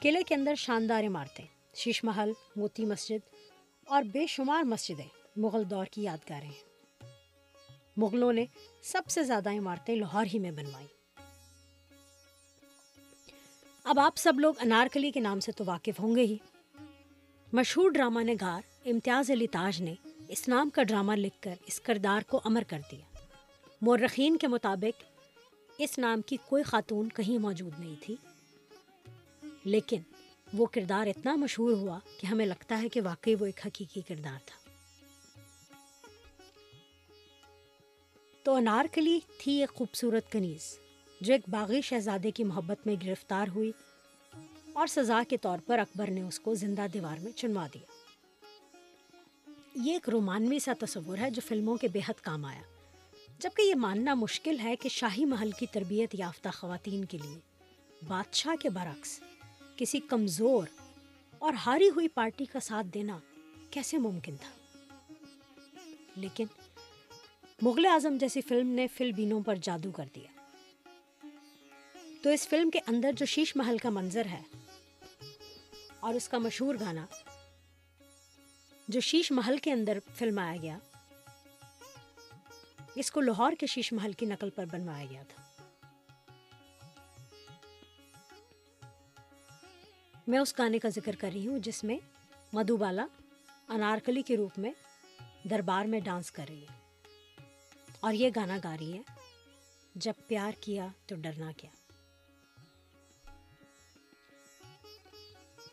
قلعے 0.00 0.22
کے 0.22 0.34
اندر 0.34 0.54
شاندار 0.54 1.04
عمارتیں، 1.04 1.44
شیش 1.74 2.04
محل، 2.04 2.32
موتی 2.56 2.84
مسجد 2.84 3.34
اور 3.86 4.02
بے 4.02 4.26
شمار 4.26 4.62
مسجدیں۔ 4.62 5.23
مغل 5.36 5.70
دور 5.70 5.86
کی 5.86 6.02
یادگاریں 6.02 6.48
ہیں۔ 6.48 6.74
مغلوں 7.96 8.32
نے 8.32 8.46
سب 8.82 9.02
سے 9.08 9.22
زیادہ 9.22 9.50
عمارتیں 9.50 9.96
لاہور 9.96 10.26
ہی 10.34 10.38
میں 10.38 10.50
بنوائیں۔ 10.50 10.88
اب 13.84 13.98
آپ 13.98 14.16
سب 14.16 14.40
لوگ 14.40 14.54
انارکلی 14.60 15.10
کے 15.10 15.20
نام 15.20 15.40
سے 15.40 15.52
تو 15.52 15.64
واقف 15.66 16.00
ہوں 16.00 16.16
گے 16.16 16.20
ہی۔ 16.20 16.36
مشہور 17.52 17.90
ڈرامہ 17.90 18.20
نگار 18.20 18.60
امتیاز 18.86 19.30
علی 19.30 19.46
تاج 19.46 19.82
نے 19.82 19.94
اس 20.28 20.48
نام 20.48 20.70
کا 20.70 20.82
ڈرامہ 20.82 21.12
لکھ 21.12 21.42
کر 21.42 21.54
اس 21.66 21.80
کردار 21.80 22.20
کو 22.28 22.40
امر 22.44 22.62
کر 22.68 22.80
دیا۔ 22.90 23.16
مورخین 23.80 24.38
کے 24.38 24.46
مطابق 24.46 25.04
اس 25.78 25.98
نام 25.98 26.22
کی 26.22 26.36
کوئی 26.48 26.62
خاتون 26.62 27.08
کہیں 27.08 27.38
موجود 27.38 27.72
نہیں 27.78 27.94
تھی۔ 28.00 28.16
لیکن 29.64 30.00
وہ 30.54 30.66
کردار 30.66 31.06
اتنا 31.06 31.34
مشہور 31.34 31.72
ہوا 31.72 31.98
کہ 32.20 32.26
ہمیں 32.26 32.46
لگتا 32.46 32.82
ہے 32.82 32.88
کہ 32.88 33.00
واقعی 33.00 33.34
وہ 33.34 33.46
ایک 33.46 33.66
حقیقی 33.66 34.00
کردار 34.00 34.38
تھا۔ 34.46 34.63
تو 38.44 38.54
انارکلی 38.54 39.20
تھی 39.38 39.52
ایک 39.52 39.70
خوبصورت 39.74 40.32
کنیز، 40.32 40.78
جو 41.20 41.32
ایک 41.32 41.48
باغی 41.48 41.80
شہزادے 41.80 42.30
کی 42.30 42.44
محبت 42.44 42.86
میں 42.86 42.94
گرفتار 43.04 43.48
ہوئی 43.54 43.72
اور 44.72 44.86
سزا 44.86 45.22
کے 45.28 45.36
طور 45.36 45.58
پر 45.66 45.78
اکبر 45.78 46.10
نے 46.10 46.22
اس 46.22 46.40
کو 46.40 46.54
زندہ 46.54 46.86
دیوار 46.92 47.16
میں 47.18 47.32
چنوا 47.32 47.66
دیا۔ 47.74 47.92
یہ 49.74 49.92
ایک 49.92 50.08
رومانوی 50.08 50.58
سا 50.58 50.72
تصور 50.78 51.18
ہے 51.18 51.30
جو 51.30 51.42
فلموں 51.46 51.76
کے 51.76 51.88
بے 51.88 52.00
حد 52.08 52.20
کام 52.20 52.44
آیا، 52.44 52.62
جبکہ 53.38 53.62
یہ 53.62 53.74
ماننا 53.74 54.14
مشکل 54.14 54.58
ہے 54.58 54.76
کہ 54.76 54.88
شاہی 54.88 55.24
محل 55.24 55.50
کی 55.50 55.66
تربیت 55.66 56.14
یافتہ 56.14 56.48
خواتین 56.48 57.04
کے 57.04 57.18
لیے 57.18 57.38
بادشاہ 58.06 58.62
کے 58.62 58.68
برعکس 58.70 59.20
کسی 59.76 60.00
کمزور 60.00 60.66
اور 61.38 61.52
ہاری 61.66 61.88
ہوئی 61.88 62.08
پارٹی 62.08 62.44
کا 62.44 62.60
ساتھ 62.60 62.86
دینا 62.94 63.18
کیسے 63.70 63.98
ممکن 63.98 64.36
تھا؟ 64.36 64.50
لیکن 66.16 66.44
مغل 67.62 67.86
اعظم 67.86 68.16
جیسی 68.20 68.40
فلم 68.40 68.68
نے 68.68 68.86
فلبینوں 68.86 69.40
پر 69.42 69.54
جادو 69.54 69.90
کر 69.92 70.04
دیا۔ 70.14 70.30
تو 72.22 72.30
اس 72.30 72.48
فلم 72.48 72.70
کے 72.70 72.78
اندر 72.86 73.12
جو 73.12 73.26
شیش 73.26 73.56
محل 73.56 73.78
کا 73.78 73.90
منظر 73.90 74.26
ہے 74.26 74.42
اور 76.00 76.14
اس 76.14 76.28
کا 76.28 76.38
مشہور 76.38 76.74
گانا، 76.80 77.06
جو 78.88 79.00
شیش 79.00 79.32
محل 79.32 79.56
کے 79.56 79.72
اندر 79.72 79.98
فلمایا 80.14 80.56
گیا، 80.62 80.78
اس 82.94 83.10
کو 83.10 83.20
لاہور 83.20 83.52
کے 83.52 83.66
شیش 83.66 83.92
محل 83.92 84.12
کی 84.12 84.26
نقل 84.26 84.50
پر 84.50 84.64
بنوایا 84.64 85.04
گیا 85.10 85.22
تھا۔ 85.22 85.42
میں 90.26 90.38
اس 90.38 90.58
گانے 90.58 90.78
کا 90.78 90.88
ذکر 90.88 91.16
کر 91.16 91.30
رہی 91.34 91.46
ہوں 91.48 91.58
جس 91.58 91.84
میں 91.84 91.98
مدھو 92.52 92.76
بالا 92.76 93.06
انارکلی 93.68 94.22
کے 94.22 94.36
روپ 94.36 94.58
میں 94.58 94.72
دربار 95.50 95.84
میں 95.84 96.00
ڈانس 96.00 96.32
کر 96.32 96.44
رہی 96.48 96.62
ہے۔ 96.62 96.83
اور 98.04 98.14
یہ 98.14 98.30
گانا 98.36 98.58
گا 98.64 98.76
رہی 98.80 98.92
ہے۔ 98.92 99.02
جب 99.94 100.12
پیار 100.26 100.52
کیا 100.60 100.88
تو 101.06 101.16
ڈرنا 101.16 101.52
کیا۔ 101.56 101.70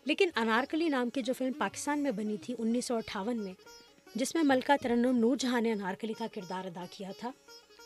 لیکن 0.06 0.30
انارکلی 0.36 0.90
نام 0.90 1.10
کی 1.10 1.22
جو 1.22 1.34
فلم 1.34 1.54
پاکستان 1.54 2.00
میں 2.00 2.12
بنی 2.12 2.38
تھی 2.38 2.56
انیس 2.58 2.86
سو 2.86 2.96
اٹھاون 2.96 3.44
میں، 3.44 3.54
جس 4.16 4.36
میں 4.36 4.44
ملکہ 4.44 4.84
ترنم 4.84 5.18
نور 5.18 5.36
جہاں 5.36 5.62
نے 5.62 5.72
انارکلی 5.72 6.14
کا 6.18 6.26
کردار 6.34 6.66
ادا 6.66 6.86
کیا 6.92 7.12
تھا، 7.20 7.32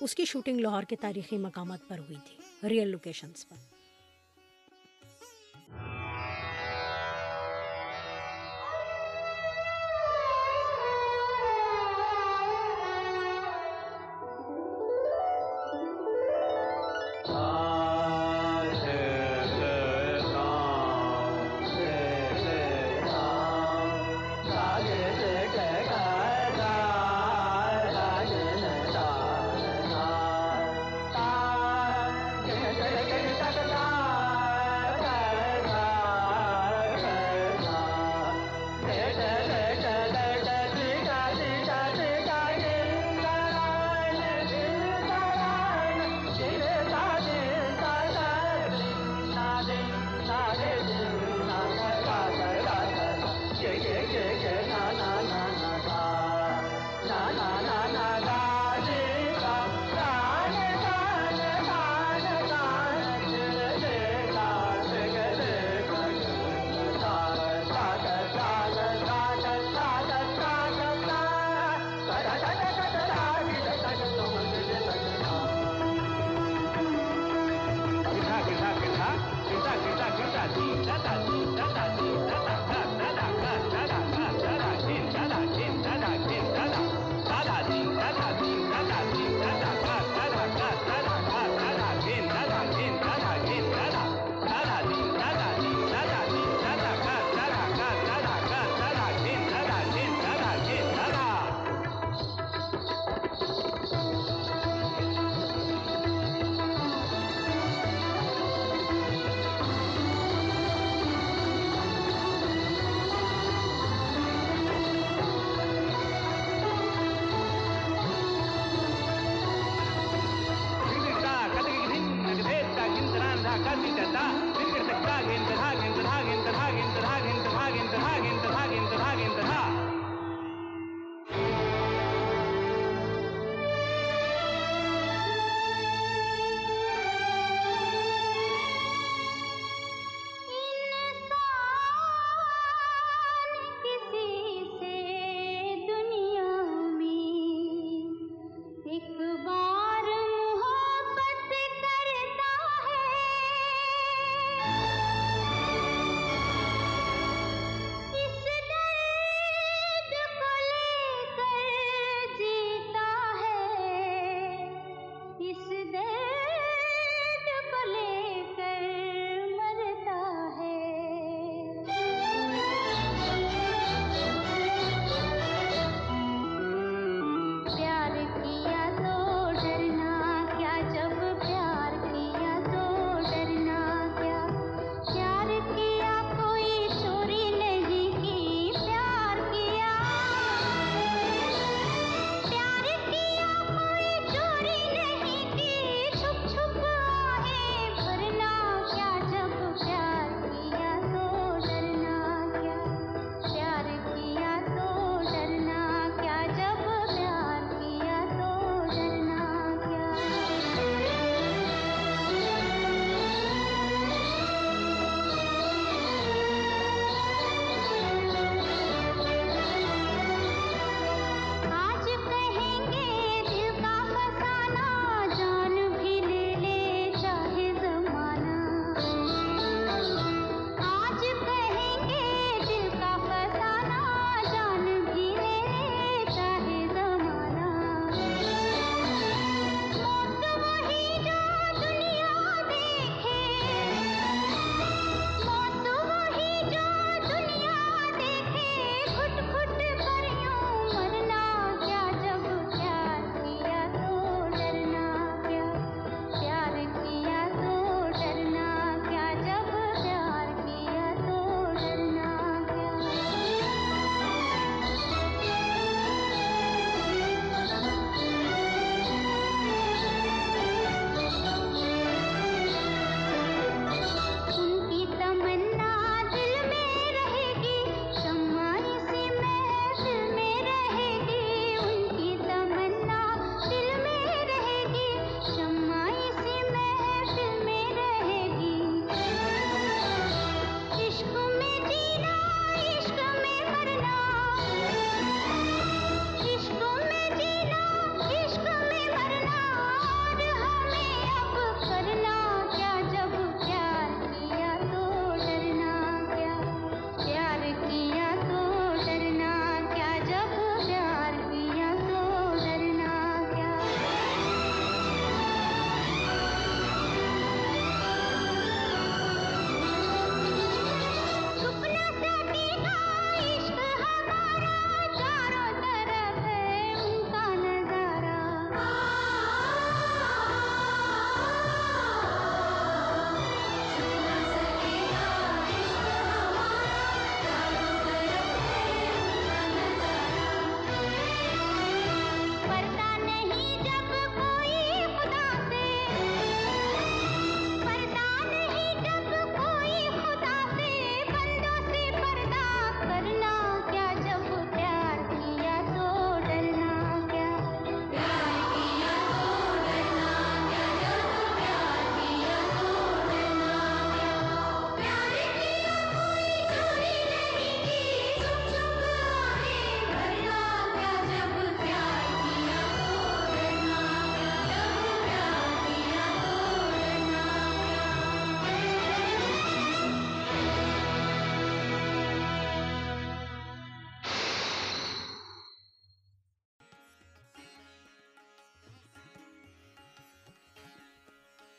اس 0.01 0.15
کی 0.15 0.25
شوٹنگ 0.25 0.59
لاہور 0.59 0.83
کے 0.83 0.95
تاریخی 0.95 1.37
مقامات 1.37 1.79
پر 1.87 1.99
ہوئی 1.99 2.17
تھی، 2.25 2.67
ریئل 2.69 2.87
لوکیشنز 2.87 3.47
پر۔ 3.47 3.74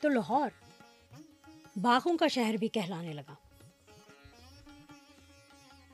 تو 0.06 0.10
لاہور۔ 0.10 0.50
باغوں 1.76 2.18
کا 2.18 2.26
شہر 2.26 2.54
بھی 2.54 2.68
کہلانے 2.68 3.12
لگا۔ 3.12 3.34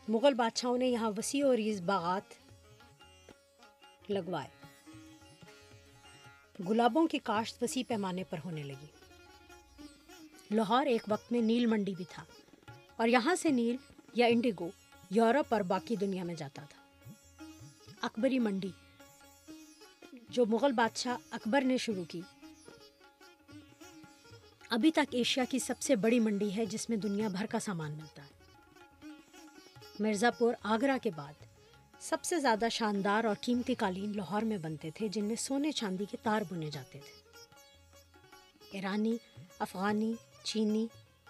مغل 0.09 0.35
بادشاہوں 0.35 0.79
نے 0.79 0.87
یہاں 0.87 1.11
وسیع 1.17 1.47
و 1.47 1.57
ریز 1.57 1.81
باغات 1.81 2.23
لگوائے۔ 4.11 4.67
گلابوں 6.69 7.07
کی 7.07 7.19
کاشت 7.19 7.63
وسیع 7.63 7.83
پیمانے 7.89 8.25
پر 8.25 8.39
ہونے 8.45 8.63
لگی۔ 8.63 8.87
لاہور 10.51 10.87
ایک 10.87 11.03
وقت 11.09 11.33
میں 11.33 11.41
نیل 11.41 11.67
منڈی 11.67 11.95
بھی 11.95 12.05
تھا 12.11 12.25
اور 12.97 13.09
یہاں 13.09 13.35
سے 13.35 13.51
نیل 13.51 13.77
یا 14.15 14.27
انڈیگو 14.27 14.71
یورپ 15.11 15.55
اور 15.55 15.61
باقی 15.61 15.97
دنیا 15.97 16.25
میں 16.25 16.35
جاتا 16.35 16.63
تھا۔ 16.63 16.83
اکبری 18.03 18.39
منڈی، 18.39 18.71
جو 20.29 20.47
مغل 20.47 20.73
بادشاہ 20.73 21.17
اکبر 21.31 21.61
نے 21.61 21.77
شروع 21.77 22.05
کی 22.05 22.21
ابھی 24.73 24.91
تک 24.91 25.01
ایشیا 25.11 25.45
کی 25.45 25.59
سب 25.59 25.75
سے 25.81 25.97
بڑی 25.97 26.21
منڈی 26.21 26.57
ہے 26.57 26.67
جس 26.67 26.89
میں 26.89 26.97
دنیا 26.97 27.29
بھر 27.29 27.47
کا 27.47 27.59
سامان 27.59 27.93
ملتا 27.93 28.23
ہے۔ 28.23 28.31
مرزا 30.01 30.31
پور 30.31 30.55
آگرہ 30.63 30.99
کے 31.03 31.11
بعد 31.17 31.33
سب 32.01 32.25
سے 32.25 32.41
زیادہ 32.41 32.69
شاندار 32.71 33.25
اور 33.25 33.37
قیمتی 33.41 33.75
قالین 33.75 34.17
لاہور 34.17 34.43
میں 34.43 34.59
بنتے 34.59 34.91
تھے، 34.91 35.09
جن 35.09 35.25
میں 35.25 35.37
سونے 35.37 35.73
چاندی 35.73 36.05
کے 36.11 36.17
تار 36.23 36.43
بنے 36.51 36.71
جاتے 36.71 36.99
تھے۔ 36.99 37.13
ایرانی، 38.71 39.17
افغانی، 39.59 40.13
چینی، 40.43 40.87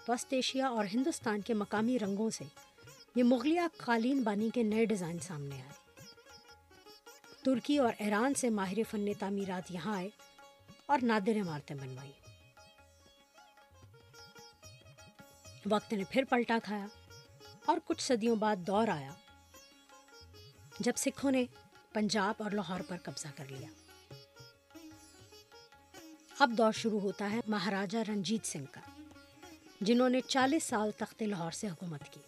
وسط 0.08 0.26
ایشیا 0.30 0.66
اور 0.66 0.84
ہندوستان 0.94 1.40
کے 1.40 1.54
مقامی 1.54 1.98
رنگوں 1.98 2.30
سے 2.30 2.44
یہ 3.14 3.22
مغلیہ 3.22 3.60
قالین 3.76 4.22
بانی 4.22 4.50
کے 4.54 4.62
نئے 4.62 4.84
ڈیزائن 4.84 5.18
سامنے 5.18 5.54
آئے۔ 5.54 6.02
ترکی 7.44 7.78
اور 7.78 7.92
ایران 7.98 8.34
سے 8.34 8.50
ماہر 8.50 8.78
فن 8.90 9.12
تعمیرات 9.18 9.70
یہاں 9.70 9.96
آئے 9.96 10.08
اور 10.86 10.98
نادر 11.02 11.40
عمارتیں 11.40 11.76
بنوائی 11.76 12.12
وقت 15.70 15.92
نے 15.92 16.04
پھر 16.10 16.24
پلٹا 16.24 16.58
کھایا 16.62 16.86
اور 17.64 17.78
کچھ 17.84 18.02
صدیوں 18.02 18.36
بعد 18.36 18.56
دور 18.56 18.88
آیا، 18.88 19.12
جب 20.80 20.92
سکھوں 20.96 21.30
نے 21.30 21.44
پنجاب 21.92 22.34
اور 22.38 22.50
لاہور 22.50 22.80
پر 22.88 22.96
قبضہ 23.02 23.28
کر 23.36 23.44
لیا۔ 23.50 23.68
اب 26.38 26.50
دور 26.50 26.72
شروع 26.72 27.00
ہوتا 27.00 27.30
ہے 27.30 27.40
مہاراجہ 27.46 27.98
رنجیت 28.08 28.46
سنگھ 28.46 28.72
کا، 28.72 28.80
جنہوں 29.80 30.08
نے 30.08 30.20
چالیس 30.20 30.64
سال 30.64 30.90
تخت 30.96 31.22
لاہور 31.22 31.50
سے 31.50 31.68
حکومت 31.68 32.08
کی۔ 32.10 32.20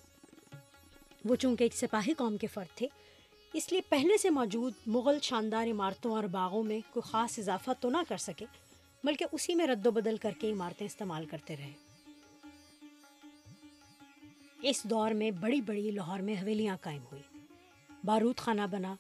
وہ 1.25 1.37
چونکہ 1.37 1.65
ایک 1.65 1.75
سپاہی 1.75 2.15
قوم 2.15 2.37
کے 2.37 2.47
فرد 2.47 2.77
تھے، 2.77 2.89
اس 3.53 3.73
لیے 3.73 3.81
پہلے 3.89 4.19
سے 4.19 4.31
موجود 4.31 4.73
مغل 4.87 5.19
شاندار 5.23 5.67
عمارتوں 5.67 6.13
اور 6.13 6.25
باغوں 6.25 6.63
میں 6.63 6.81
کوئی 6.91 7.11
خاص 7.11 7.39
اضافہ 7.39 7.71
تو 7.81 7.91
نہ 7.91 8.03
کر 8.09 8.17
سکے، 8.17 8.47
بلکہ 9.05 9.25
اسی 9.33 9.55
میں 9.55 9.67
رد 9.67 9.87
و 9.87 9.91
بدل 9.91 10.17
کر 10.17 10.33
کے 10.41 10.53
عمارتیں 10.53 10.87
استعمال 10.87 11.27
کرتے 11.27 11.57
رہے۔ 11.57 11.73
اس 14.67 14.85
دور 14.85 15.11
میں 15.11 15.31
بڑی 15.31 15.61
بڑی 15.61 15.91
لاہور 15.91 16.19
میں 16.19 16.35
حویلیاں 16.35 16.77
قائم 16.81 17.03
ہوئی۔ 17.13 17.23
بارود 18.05 18.37
خانہ 18.37 18.63
بنا 18.71 18.95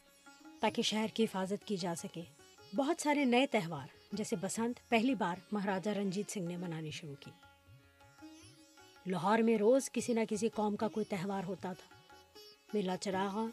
تاکہ 0.60 0.82
شہر 0.82 1.06
کی 1.14 1.24
حفاظت 1.24 1.66
کی 1.66 1.76
جا 1.76 1.94
سکے۔ 1.94 2.22
بہت 2.76 3.02
سارے 3.02 3.24
نئے 3.24 3.46
تہوار، 3.46 3.86
جیسے 4.12 4.36
بسنت، 4.36 4.88
پہلی 4.88 5.14
بار 5.14 5.36
مہاراجہ 5.52 5.90
رنجیت 5.90 6.30
سنگھ 6.30 6.44
نے 6.44 6.56
منانی 6.56 6.90
شروع 6.90 7.14
کی۔ 7.20 7.30
لاہور 9.06 9.38
میں 9.38 9.58
روز 9.58 9.90
کسی 9.90 10.12
نہ 10.12 10.20
کسی 10.28 10.48
قوم 10.48 10.76
کا 10.76 10.88
کوئی 10.88 11.06
تہوار 11.06 11.44
ہوتا 11.44 11.72
تھا۔ 11.72 11.96
میلہ 12.74 12.92
چراغاں، 13.00 13.46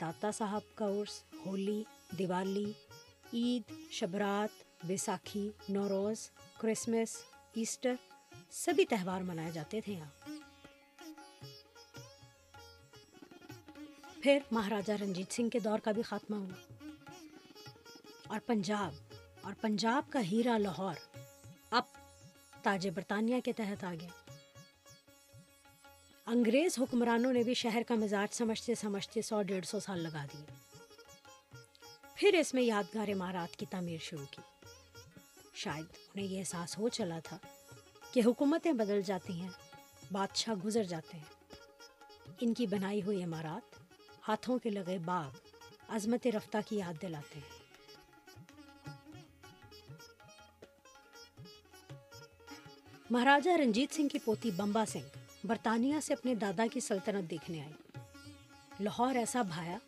داتا 0.00 0.30
صاحب 0.30 0.60
کا 0.74 0.86
عرس 0.86 1.22
Holi, 1.46 1.84
Diwali, 2.18 2.72
Eid, 3.34 3.72
Shabrat, 3.90 4.84
Baisakhi, 4.86 5.50
Nowruz, 5.68 6.30
Christmas, 6.60 7.16
Easter, 7.54 7.94
سبھی 8.50 8.84
تہوار 8.84 9.20
منائے 9.20 9.50
جاتے 9.50 9.80
تھے 9.80 9.92
یہاں۔ 9.92 10.17
پھر 14.22 14.38
مہاراجہ 14.50 14.92
رنجیت 14.92 15.32
سنگھ 15.32 15.50
کے 15.50 15.58
دور 15.58 15.78
کا 15.78 15.92
بھی 15.92 16.02
خاتمہ 16.02 16.36
ہوا۔ 16.36 16.84
اور 18.26 18.40
پنجاب 18.46 18.94
اور 19.40 19.52
پنجاب 19.60 20.12
کا 20.12 20.20
ہیرا 20.30 20.58
لاہور 20.58 20.94
اب 21.70 21.82
تاج 22.62 22.88
برطانیہ 22.88 23.40
کے 23.40 23.52
تحت 23.52 23.84
آ 23.84 23.94
گیا 24.00 24.08
انگریز 26.26 26.78
حکمرانوں 26.78 27.32
نے 27.32 27.42
بھی 27.42 27.54
شہر 27.54 27.82
کا 27.88 27.94
مزاج 27.94 28.34
سمجھتے 28.34 28.74
سمجھتے 28.74 29.22
سو 29.22 29.42
ڈیڑھ 29.42 29.66
سو 29.66 29.80
سال 29.80 29.98
لگا 29.98 30.26
دیے۔ 30.32 30.54
پھر 32.14 32.34
اس 32.34 32.54
میں 32.54 32.62
یادگار 32.62 33.08
عمارات 33.08 33.56
کی 33.56 33.66
تعمیر 33.66 33.98
شروع 34.00 34.26
کی۔ 34.30 34.42
شاید 35.54 35.84
انہیں 36.14 36.26
یہ 36.26 36.38
احساس 36.38 36.78
ہو 36.78 36.88
چلا 36.88 37.18
تھا 37.24 37.38
کہ 38.12 38.22
حکومتیں 38.26 38.72
بدل 38.72 39.02
جاتی 39.02 39.32
ہیں، 39.32 39.48
بادشاہ 40.12 40.54
گزر 40.54 40.84
جاتے 40.84 41.16
ہیں۔ 41.16 41.24
ان 42.40 42.54
کی 42.54 42.66
بنائی 42.66 43.02
ہوئی 43.02 43.24
عمارات 43.24 43.77
ہاتھوں 44.28 44.58
کے 44.58 44.70
لگے 44.70 44.98
باغ 44.98 45.30
عظمت 45.88 46.26
رفتہ 46.26 46.58
کی 46.68 46.76
یاد 46.76 47.02
دلاتے 47.02 47.38
ہیں۔ 47.38 47.58
مہاراجہ 53.10 53.50
رنجیت 53.50 53.94
سنگھ 53.94 54.08
کی 54.08 54.18
پوتی 54.18 54.50
بمبا 54.50 54.84
سنگھ 54.84 55.18
برطانیہ 55.46 56.00
سے 56.02 56.12
اپنے 56.12 56.34
دادا 56.34 56.66
کی 56.72 56.80
سلطنت 56.80 57.30
دیکھنے 57.30 57.60
آئی۔ 57.60 57.98
لاہور 58.80 59.14
ایسا 59.14 59.42
بھایا 59.42 59.78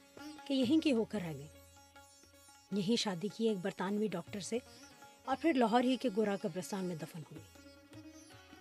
کہ 0.46 0.54
یہیں 0.54 0.80
کی 0.80 0.92
ہو 0.92 1.04
کر 1.04 1.18
رہ 1.20 1.32
گئی۔ 1.32 1.46
یہیں 2.72 2.96
شادی 2.96 3.28
کی 3.28 3.48
ایک 3.48 3.58
برطانوی 3.62 4.06
ڈاکٹر 4.06 4.40
سے 4.40 4.58
اور 5.24 5.36
پھر 5.40 5.52
لاہور 5.54 5.84
ہی 5.84 5.96
کے 5.96 6.08
گورا 6.16 6.36
قبرستان 6.42 6.84
میں 6.84 6.96
دفن 6.96 7.22
ہوئی۔ 7.32 7.42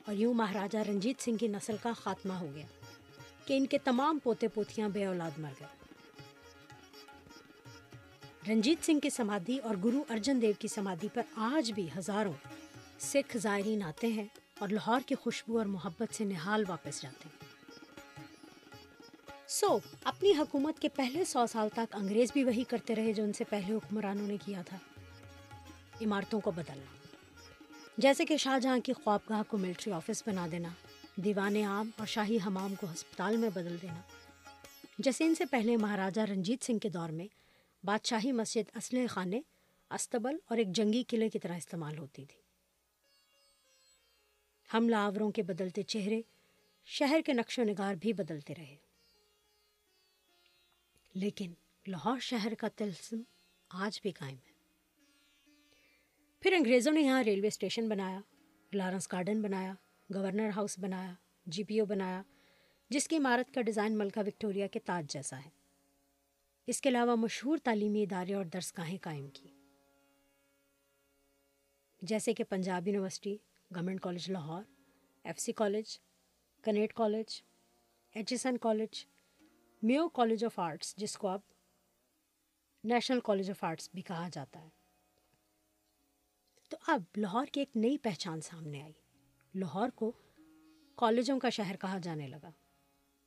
اور 0.06 0.16
یوں 0.16 0.34
مہاراجہ 0.34 0.78
رنجیت 0.78 1.22
سنگھ 1.22 1.38
کی 1.38 1.48
نسل 1.48 1.76
کا 1.82 1.92
خاتمہ 2.04 2.34
ہو 2.34 2.48
گیا۔ 2.56 2.66
کہ 3.50 3.58
ان 3.58 3.66
کے 3.66 3.78
تمام 3.78 4.20
پوتے 4.20 4.48
پوتیاں 4.48 4.90
بے 4.90 5.06
اولاد 5.06 5.32
مر 5.38 5.50
گئے۔ 5.60 5.68
رنجیت 8.48 8.86
سنگھ 8.86 9.00
کی 9.00 9.10
سمادھی 9.10 9.58
اور 9.58 9.76
گرو 9.84 10.04
ارجن 10.10 10.42
دیو 10.42 10.52
کی 10.60 10.68
سمادھی 10.68 11.08
پر 11.14 11.22
آج 11.36 11.72
بھی 11.72 11.88
ہزاروں 11.98 12.34
سکھ 13.00 13.38
زائرین 13.38 13.84
آتے 13.84 14.08
ہیں 14.08 14.26
اور 14.60 14.70
لاہور 14.70 15.00
کی 15.06 15.16
خوشبو 15.16 15.58
اور 15.58 15.66
محبت 15.66 16.16
سے 16.16 16.24
نہال 16.24 16.64
واپس 16.68 17.02
جاتے 17.02 17.30
ہیں۔ 17.30 17.48
سو، 19.48 19.78
اپنی 20.04 20.32
حکومت 20.38 20.80
کے 20.80 20.90
پہلے 20.90 21.26
سو 21.26 21.46
سال 21.48 21.70
تک 21.70 21.96
انگریز 21.96 22.32
بھی 22.32 22.44
وہی 22.44 22.64
کرتے 22.64 22.96
رہے 22.96 23.14
جو 23.14 23.24
ان 23.24 23.34
سے 23.34 23.44
پہلے 23.44 23.74
حکمرانوں 23.74 24.28
نے 24.28 24.38
کیا 24.46 24.62
تھا۔ 24.62 24.78
عمارتوں 26.02 26.40
کو 26.40 26.52
بدلنا، 26.52 27.08
جیسے 27.98 28.26
کہ 28.26 28.38
شاہ 28.38 28.60
جہاں 28.60 28.80
کی 28.80 28.94
خوابگاہ 28.94 29.42
کو 29.48 29.58
ملٹری 29.58 29.94
آفس 29.94 30.24
بنا 30.28 30.48
دینا۔ 30.52 30.70
دیوان 31.26 31.56
عام 31.56 31.90
اور 31.98 32.08
شاہی 32.08 32.38
حمام 32.46 32.76
کو 32.76 32.88
ہسپتال 32.94 33.38
میں 33.38 33.50
بدل 33.50 33.78
دینا۔ 33.82 34.02
جیسے 35.00 35.24
ان 35.24 35.36
سے 35.36 35.46
پہلے 35.46 35.78
مہاراجہ 35.78 36.22
رنجیت 36.22 36.64
سنگھ 36.64 36.80
کے 36.80 36.90
دور 36.90 37.10
میں 37.10 37.28
بادشاہی 37.86 38.32
مسجد 38.32 38.78
اسلحہ 38.78 39.08
خانے، 39.08 39.42
استبل 39.90 40.38
اور 40.46 40.58
ایک 40.58 40.68
جنگی 40.68 41.04
قلعے 41.08 41.30
کی 41.30 41.40
طرح 41.40 41.58
استعمال 41.58 41.98
ہوتی 41.98 42.26
تھی۔ 42.26 42.40
حملہ 44.74 44.96
آوروں 44.96 45.32
کے 45.32 45.44
بدلتے 45.44 45.84
چہرے 45.84 46.22
شہر 46.86 47.22
کے 47.26 47.34
نقش 47.34 47.60
و 47.60 47.64
نگار 47.64 47.96
بھی 47.96 48.14
بدلتے 48.14 48.56
رہے۔ 48.56 48.76
لیکن 51.14 51.54
لاہور 51.88 52.20
شہر 52.20 52.54
کا 52.54 52.68
تلسم 52.76 53.22
آج 53.70 54.02
بھی 54.02 54.12
قائم 54.12 54.36
ہے۔ 54.36 54.52
پھر 56.40 56.54
انگریزوں 56.54 56.92
نے 56.92 57.02
یہاں 57.02 57.24
ریلوے 57.24 57.48
اسٹیشن 57.48 57.90
بنایا، 57.90 58.20
لارنس 58.74 59.12
گارڈن 59.12 59.42
بنایا 59.42 59.74
گورنر 60.14 60.50
ہاؤس 60.56 60.80
بنایا 60.80 61.14
جی 61.46 61.64
پی 61.64 61.80
او 61.80 61.86
بنایا، 61.86 62.22
جس 62.90 63.08
کی 63.08 63.18
عمارت 63.18 63.54
کا 63.54 63.62
ڈیزائن 63.62 63.98
ملکہ 63.98 64.22
وکٹوریا 64.28 64.68
کے 64.68 64.80
تاج 64.80 65.12
جیسا 65.14 65.40
ہے۔ 65.40 65.50
اس 66.68 66.82
کے 66.82 66.90
علاوہ 66.90 67.16
مشہور 67.16 67.58
تعلیمی 67.58 68.04
ادارے 68.04 68.34
اور 68.34 68.46
درسگاہیں 68.46 68.98
قائم 69.02 69.30
کی۔ 69.30 69.50
جیسے 72.02 72.34
کہ 72.34 72.44
Punjab 72.44 72.88
university, 72.88 73.38
government 73.76 74.02
college 74.02 74.32
Lahore, 74.32 74.64
F 75.24 75.40
C 75.40 75.52
college 75.52 76.00
Kinnaird 76.62 76.94
college, 76.94 77.42
H 78.16 78.32
S 78.32 78.46
N 78.46 78.58
college, 78.58 79.06
Mayo 79.82 80.10
college 80.10 80.46
of 80.46 80.60
arts, 80.60 80.96
جس 80.96 81.18
کو 81.18 81.28
اب 81.28 81.40
نیشنل 82.84 83.20
کالج 83.20 83.50
آف 83.50 83.64
آرٹس 83.64 83.90
بھی 83.94 84.02
کہا 84.02 84.30
جاتا 84.34 84.62
ہے۔ 84.62 84.70
تو 86.70 86.78
اب 86.88 87.04
لاہور 87.18 87.46
کی 87.46 87.62
ایک 87.62 87.78
نئی 87.78 87.98
پہچان 87.98 88.42
سامنے 88.42 88.82
آئی۔ 88.82 88.94
لاہور 89.56 89.90
کو 89.90 90.12
کالجوں 90.96 91.40
کا 91.40 91.50
شہر 91.50 91.76
کہا 91.76 91.98
جانے 92.04 92.28
لگا۔ 92.28 92.50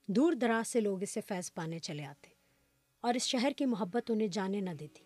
دور 0.06 0.32
دراز 0.32 0.68
سے 0.68 0.80
لوگ 0.80 1.02
اس 1.02 1.10
سے 1.10 1.20
فیض 1.20 1.52
پانے 1.54 1.78
چلے 1.78 2.04
آتے 2.04 2.30
اور 3.00 3.14
اس 3.14 3.22
شہر 3.22 3.52
کی 3.56 3.66
محبت 3.66 4.10
انہیں 4.10 4.28
جانے 4.28 4.60
نہ 4.60 4.70
دیتی۔ 4.70 5.04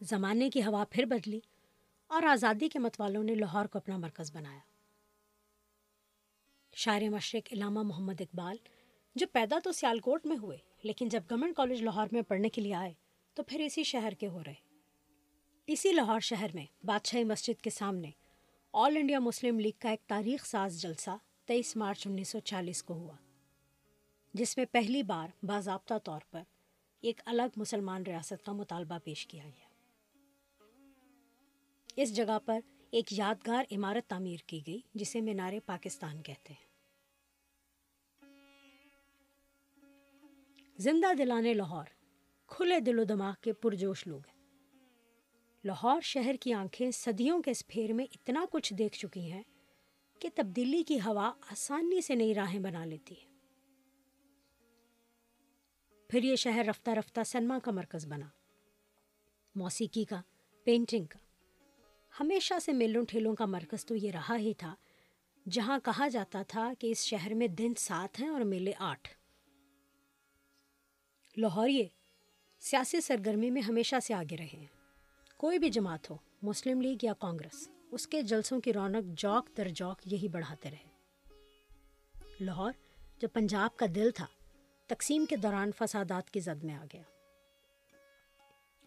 زمانے 0.00 0.50
کی 0.50 0.62
ہوا 0.62 0.84
پھر 0.90 1.04
بدلی 1.04 1.40
اور 2.06 2.22
آزادی 2.22 2.68
کے 2.68 2.78
متوالوں 2.78 3.24
نے 3.24 3.34
لاہور 3.34 3.66
کو 3.66 3.78
اپنا 3.78 3.96
مرکز 3.96 4.34
بنایا۔ 4.34 4.58
شاعر 6.72 7.08
مشرق 7.08 7.48
علامہ 7.52 7.82
محمد 7.82 8.20
اقبال 8.20 8.56
جو 9.14 9.26
پیدا 9.32 9.58
تو 9.64 9.72
سیالکوٹ 9.72 10.26
میں 10.26 10.36
ہوئے، 10.36 10.58
لیکن 10.82 11.08
جب 11.08 11.22
گورنمنٹ 11.30 11.56
کالج 11.56 11.82
لاہور 11.82 12.06
میں 12.12 12.22
پڑھنے 12.22 12.48
کے 12.48 12.60
لیے 12.60 12.74
آئے 12.74 12.92
تو 13.34 13.42
پھر 13.42 13.60
اسی 13.60 13.82
شہر 13.82 14.12
کے 14.12 14.26
ہو 14.26 14.44
رہے۔ 14.44 14.69
اسی 15.72 15.92
لاہور 15.92 16.20
شہر 16.20 16.50
میں 16.54 16.66
بادشاہی 16.84 17.24
مسجد 17.24 17.60
کے 17.62 17.70
سامنے 17.70 18.10
آل 18.72 18.96
انڈیا 18.96 19.18
مسلم 19.18 19.60
لیگ 19.60 19.72
کا 19.78 19.90
ایک 19.90 20.00
تاریخ 20.06 20.46
ساز 20.46 20.80
جلسہ 20.82 21.10
تیئیس 21.44 21.76
مارچ 21.76 22.06
انیس 22.06 22.28
سو 22.28 22.40
چالیس 22.40 22.82
کو 22.82 22.94
ہوا، 22.94 23.16
جس 24.34 24.56
میں 24.56 24.64
پہلی 24.72 25.02
بار 25.02 25.28
باضابطہ 25.42 25.94
طور 26.04 26.20
پر 26.30 26.42
ایک 27.00 27.20
الگ 27.24 27.42
مسلمان 27.56 28.02
ریاست 28.02 28.46
کا 28.46 28.52
مطالبہ 28.52 28.98
پیش 29.04 29.26
کیا 29.26 29.44
گیا۔ 29.44 29.68
اس 31.96 32.16
جگہ 32.16 32.38
پر 32.44 32.58
ایک 32.90 33.12
یادگار 33.12 33.64
عمارت 33.72 34.10
تعمیر 34.10 34.40
کی 34.46 34.60
گئی، 34.66 34.80
جسے 34.94 35.20
مینار 35.20 35.52
پاکستان 35.66 36.22
کہتے 36.22 36.52
ہیں۔ 36.52 36.68
زندہ 40.78 41.14
دلانے 41.14 41.54
لاہور، 41.54 41.84
کھلے 42.46 42.80
دل 42.80 42.98
و 42.98 43.04
دماغ 43.04 43.34
کے 43.40 43.52
پرجوش 43.52 44.06
لوگ 44.06 44.20
ہیں۔ 44.28 44.29
لاہور 45.64 46.00
شہر 46.00 46.34
کی 46.40 46.52
آنکھیں 46.52 46.90
صدیوں 46.90 47.42
کے 47.42 47.50
اس 47.50 47.66
پھیر 47.66 47.92
میں 47.92 48.04
اتنا 48.04 48.44
کچھ 48.52 48.74
دیکھ 48.74 48.98
چکی 48.98 49.32
ہیں 49.32 49.42
کہ 50.18 50.28
تبدیلی 50.34 50.82
کی 50.82 51.00
ہوا 51.00 51.32
آسانی 51.40 52.00
سے 52.00 52.14
نئی 52.14 52.34
راہیں 52.34 52.60
بنا 52.60 52.84
لیتی 52.84 53.14
ہے 53.14 53.28
پھر 56.08 56.22
یہ 56.22 56.36
شہر 56.36 56.64
رفتہ 56.64 56.90
رفتہ 56.90 57.20
سنما 57.26 57.58
کا 57.58 57.70
مرکز 57.70 58.06
بنا، 58.06 58.26
موسیقی 59.54 60.04
کا 60.04 60.20
پینٹنگ 60.64 61.04
کا۔ 61.04 61.18
ہمیشہ 62.20 62.54
سے 62.62 62.72
میلوں 62.72 63.04
ٹھیلوں 63.04 63.34
کا 63.34 63.46
مرکز 63.46 63.86
تو 63.86 63.94
یہ 63.94 64.10
رہا 64.10 64.36
ہی 64.36 64.54
تھا، 64.54 64.74
جہاں 65.50 65.78
کہا 65.84 66.08
جاتا 66.08 66.42
تھا 66.42 66.72
کہ 66.78 66.90
اس 66.90 67.04
شہر 67.04 67.34
میں 67.34 67.46
دن 67.46 67.72
سات 67.76 68.20
ہیں 68.20 68.28
اور 68.28 68.40
میلے 68.40 68.72
آٹھ۔ 68.78 69.08
لاہوریے 71.36 71.88
سیاسی 72.60 73.00
سرگرمی 73.00 73.50
میں 73.50 73.62
ہمیشہ 73.62 73.96
سے 74.02 74.14
آگے 74.14 74.36
رہے 74.36 74.46
ہیں۔ 74.46 74.79
کوئی 75.40 75.58
بھی 75.58 75.70
جماعت 75.70 76.10
ہو، 76.10 76.16
مسلم 76.42 76.80
لیگ 76.80 76.96
یا 77.02 77.12
کانگریس، 77.12 77.68
اس 77.90 78.06
کے 78.06 78.22
جلسوں 78.22 78.60
کی 78.60 78.72
رونق 78.72 79.04
جوک 79.06 79.56
در 79.56 79.68
جوک 79.68 80.12
یہی 80.12 80.28
بڑھاتے 80.28 80.70
رہے۔ 80.70 80.88
لاہور 82.40 82.72
جو 83.18 83.28
پنجاب 83.28 83.76
کا 83.76 83.86
دل 83.94 84.10
تھا، 84.10 84.26
تقسیم 84.86 85.24
کے 85.26 85.36
دوران 85.36 85.70
فسادات 85.78 86.30
کی 86.30 86.40
زد 86.40 86.64
میں 86.64 86.74
آ 86.74 86.84
گیا۔ 86.92 87.02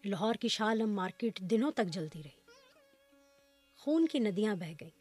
لاہور 0.04 0.34
کی 0.34 0.48
شالم 0.48 0.94
مارکیٹ 0.94 1.38
دنوں 1.38 1.70
تک 1.70 1.84
جلتی 1.86 2.22
رہی۔ 2.22 2.40
خون 3.76 4.06
کی 4.06 4.18
ندیاں 4.18 4.54
بہہ 4.54 4.72
گئیں۔ 4.80 5.00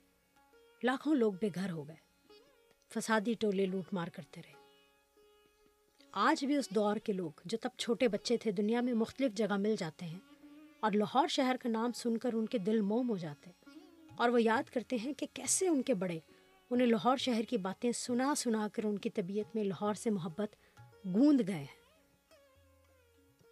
لاکھوں 0.84 1.16
لوگ 1.16 1.34
بے 1.34 1.50
گھر 1.56 1.70
ہو 1.70 1.88
گئے۔ 1.88 1.96
فسادی 2.94 3.34
ٹولے 3.34 3.66
لوٹ 3.66 3.94
مار 3.94 4.08
کرتے 4.08 4.42
رہے۔ 4.42 4.54
آج 6.12 6.46
بھی 6.46 6.56
اس 6.56 6.70
دور 6.70 6.96
کے 6.96 7.13
لوگ 7.13 7.32
جو 7.46 7.58
تب 7.62 7.70
چھوٹے 7.78 8.08
بچے 8.08 8.38
تھے، 8.38 8.52
دنیا 8.52 8.82
میں 8.82 8.94
مختلف 8.94 9.34
جگہ 9.34 9.58
مل 9.58 9.76
جاتے 9.80 10.06
ہیں 10.06 10.20
اور 10.84 10.91
لاہور 10.91 11.28
شہر 11.28 11.56
کا 11.62 11.69
نام 11.69 11.91
سن 11.91 12.17
کر 12.17 12.34
ان 12.34 12.46
کے 12.46 12.58
دل 12.58 12.82
موم 12.82 13.10
ہو 13.10 13.17
جاتے 13.17 13.50
ہیں۔ 13.50 13.80
اور 14.17 14.30
وہ 14.30 14.41
یاد 14.41 14.69
کرتے 14.69 14.96
ہیں 14.96 15.13
کہ 15.13 15.28
کیسے 15.34 15.67
ان 15.67 15.82
کے 15.82 15.93
بڑے، 15.93 16.19
انہیں 16.69 16.88
لاہور 16.88 17.17
شہر 17.17 17.41
کی 17.43 17.58
باتیں 17.58 17.91
سنا 17.91 18.36
سنا 18.36 18.67
کر 18.74 18.84
ان 18.84 18.98
کی 18.98 19.10
طبیعت 19.10 19.56
میں 19.56 19.63
لاہور 19.63 19.93
سے 19.93 20.10
محبت 20.10 20.56
گوند 21.06 21.41
گئے 21.48 21.56
ہیں۔ 21.56 21.82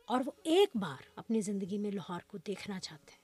اور 0.05 0.21
وہ 0.25 0.31
ایک 0.43 0.69
بار 0.75 1.03
اپنی 1.15 1.41
زندگی 1.41 1.77
میں 1.77 1.91
لاہور 1.91 2.19
کو 2.27 2.37
دیکھنا 2.37 2.79
چاہتے 2.79 3.11
ہیں۔ 3.11 3.21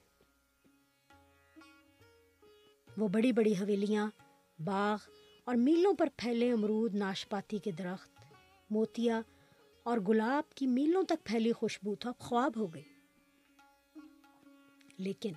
وہ 2.98 3.08
بڑی 3.08 3.32
بڑی 3.32 3.54
حویلیاں، 3.54 4.10
باغ 4.60 4.98
اور 5.46 5.56
میلوں 5.56 5.93
پر 5.93 6.08
پھیلے 6.17 6.52
امرود، 6.52 6.96
ناشپاتی 6.96 7.58
کے 7.58 7.72
درخت 7.72 8.22
موتیا 8.70 9.22
اور 9.84 9.98
گلاب 9.98 10.54
کی 10.54 10.67
میلوں 10.67 11.04
تک 11.04 11.24
پھیلی 11.24 11.52
خوشبو 11.52 11.96
تھا 11.96 12.12
خواب 12.20 12.52
ہو 12.56 12.74
گئی۔ 12.74 12.97
لیکن 14.98 15.34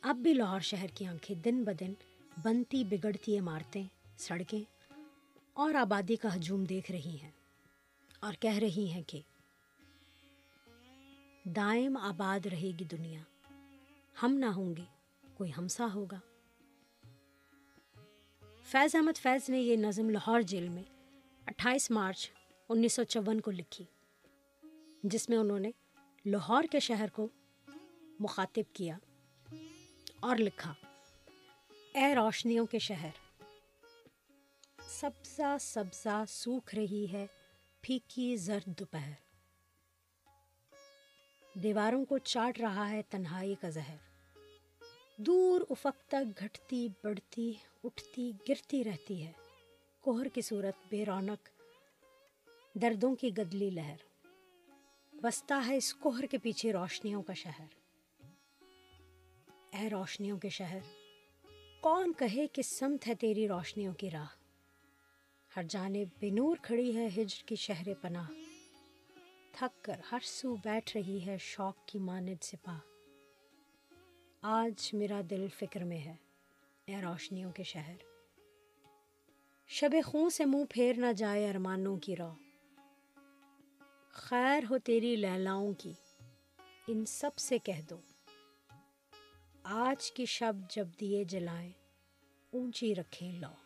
اب 0.00 0.16
بھی 0.16 0.34
لاہور 0.34 0.60
شہر 0.60 0.86
کی 0.94 1.06
آنکھیں 1.06 1.36
دن 1.36 1.64
بدن 1.64 1.92
بنتی 2.42 2.84
بگڑتی 2.84 3.38
عمارتیں، 3.38 3.84
سڑکیں 4.18 4.94
اور 5.52 5.74
آبادی 5.74 6.16
کا 6.16 6.34
ہجوم 6.34 6.64
دیکھ 6.64 6.90
رہی 6.90 7.16
ہیں 7.22 7.30
اور 8.20 8.34
کہہ 8.40 8.54
رہی 8.54 8.90
ہیں 8.90 9.02
کہ 9.06 9.20
دائم 11.44 11.96
آباد 11.96 12.46
رہے 12.46 12.70
گی 12.78 12.84
دنیا۔ 12.84 13.20
ہم 14.22 14.32
نہ 14.32 14.46
ہوں 14.46 14.76
گے، 14.76 14.84
کوئی 15.34 15.50
ہمسا 15.58 15.86
ہوگا۔ 15.94 16.18
فیض 18.62 18.94
احمد 18.94 19.18
فیض 19.18 19.50
نے 19.50 19.60
یہ 19.60 19.76
نظم 19.76 20.10
لاہور 20.10 20.40
جیل 20.40 20.68
میں 20.68 20.82
اٹھائیس 21.46 21.90
مارچ 21.90 22.30
انیس 22.68 22.92
سو 22.92 23.02
چون 23.02 23.40
کو 23.40 23.50
لکھی، 23.50 23.84
جس 25.02 25.28
میں 25.28 25.36
انہوں 25.36 25.58
نے 25.58 25.70
لاہور 26.24 26.64
کے 26.70 26.80
شہر 26.80 27.06
کو 27.12 27.28
مخاطب 28.20 28.74
کیا 28.74 28.98
اور 30.20 30.36
لکھا، 30.36 30.74
اے 31.94 32.14
روشنیوں 32.14 32.66
کے 32.66 32.78
شہر، 32.78 33.10
سبزہ 34.88 35.56
سبزہ 35.60 36.24
سوکھ 36.28 36.74
رہی 36.74 37.06
ہے، 37.12 37.26
پھیکی 37.80 38.36
زرد 38.36 38.78
دوپہر۔ 38.78 39.12
دیواروں 41.58 42.04
کو 42.04 42.18
چاٹ 42.18 42.60
رہا 42.60 42.90
ہے 42.90 43.02
تنہائی 43.02 43.54
کا 43.54 43.68
زہر۔ 43.68 43.96
دور 45.16 45.60
افق 45.70 46.08
تک 46.08 46.38
گھٹتی 46.38 46.88
بڑھتی 47.04 47.52
اٹھتی 47.84 48.32
گرتی 48.48 48.84
رہتی 48.84 49.26
ہے۔ 49.26 49.32
کوہر 50.00 50.28
کی 50.28 50.40
صورت 50.40 50.74
بے 50.88 51.04
رونق، 51.04 51.48
دردوں 52.74 53.14
کی 53.14 53.36
گدلی 53.38 53.70
لہر۔ 53.70 53.96
بستا 55.12 55.64
ہے 55.66 55.76
اس 55.76 55.94
کوہر 55.94 56.26
کے 56.26 56.38
پیچھے 56.38 56.72
روشنیوں 56.72 57.22
کا 57.22 57.32
شہر۔ 57.32 57.75
اے 59.76 59.88
روشنیوں 59.88 60.38
کے 60.38 60.48
شہر، 60.48 60.78
کون 61.80 62.12
کہے 62.18 62.46
کہ 62.46 62.62
سمت 62.62 63.08
ہے 63.08 63.14
تیری 63.14 63.48
روشنیوں 63.48 63.94
کی 63.94 64.10
راہ؟ 64.10 64.26
ہر 65.56 65.62
جانب 65.62 66.08
بے 66.18 66.30
نور 66.30 66.56
کھڑی 66.62 66.96
ہے 66.96 67.06
ہجر 67.06 67.42
کی 67.46 67.56
شہر 67.56 67.94
پناہ۔ 68.00 68.30
تھک 69.52 69.84
کر 69.84 70.00
ہر 70.12 70.18
سو 70.22 70.56
بیٹھ 70.56 70.96
رہی 70.96 71.26
ہے 71.26 71.36
شوق 71.40 71.76
کی 71.86 71.98
ماند 71.98 72.42
سپاہ۔ 72.42 72.78
آج 74.42 74.94
میرا 74.94 75.20
دل 75.30 75.46
فکر 75.48 75.84
میں 75.84 75.98
ہے، 75.98 76.14
اے 76.84 77.02
روشنیوں 77.02 77.52
کے 77.52 77.62
شہر۔ 77.62 77.96
شب 79.66 79.90
خوں 80.06 80.30
سے 80.30 80.44
منہ 80.44 80.64
پھیر 80.70 80.96
نہ 80.96 81.12
جائے 81.12 81.50
ارمانوں 81.50 81.96
کی 81.96 82.16
رو 82.16 82.34
خیر 84.10 84.62
ہو 84.70 84.78
تیری 84.78 85.16
لیلاؤں 85.16 85.72
کی، 85.72 85.92
ان 86.88 87.04
سب 87.06 87.38
سے 87.38 87.58
کہہ 87.58 87.82
دو۔ 87.90 88.00
آج 89.68 90.12
کی 90.12 90.24
شب 90.26 90.56
جب 90.70 90.88
دیے 91.00 91.24
جلائیں 91.24 91.70
اونچی 92.52 92.94
رکھیں 92.94 93.32
لو۔ 93.32 93.65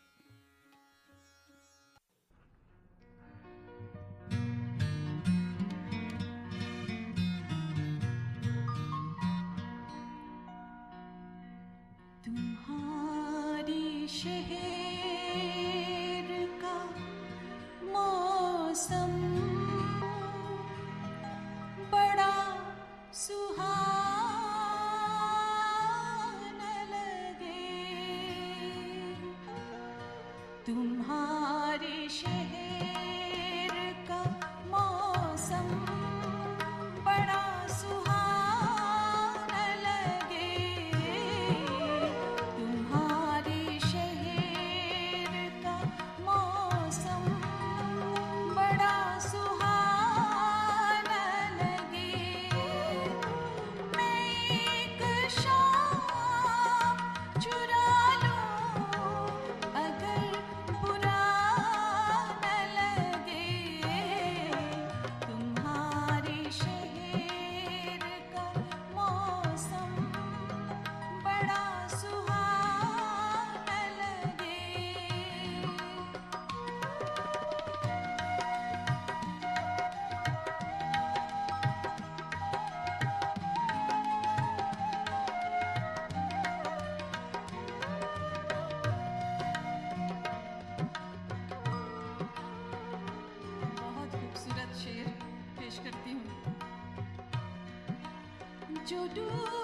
چوٹو 98.90 99.59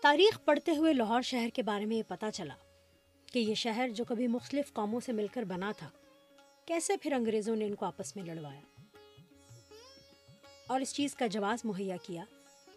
تاریخ 0.00 0.44
پڑھتے 0.44 0.76
ہوئے 0.76 0.92
لاہور 0.92 1.22
شہر 1.22 1.48
کے 1.54 1.62
بارے 1.62 1.84
میں 1.84 1.96
یہ 1.96 2.02
پتا 2.08 2.30
چلا 2.30 2.54
کہ 3.32 3.38
یہ 3.38 3.54
شہر 3.54 3.88
جو 3.88 4.04
کبھی 4.04 4.26
مختلف 4.26 4.72
قوموں 4.72 5.00
سے 5.00 5.12
مل 5.12 5.26
کر 5.26 5.42
بنا 5.42 5.72
تھا، 5.76 5.90
کیسے 6.66 6.96
پھر 6.96 7.12
انگریزوں 7.12 7.56
نے 7.56 7.66
ان 7.66 7.74
کو 7.74 7.86
آپس 7.86 8.16
میں 8.16 8.24
لڑوایا؟ 8.24 8.60
اور 10.66 10.80
اس 10.80 10.94
چیز 10.94 11.14
کا 11.14 11.26
جواز 11.26 11.64
مہیا 11.64 11.96
کیا 12.02 12.24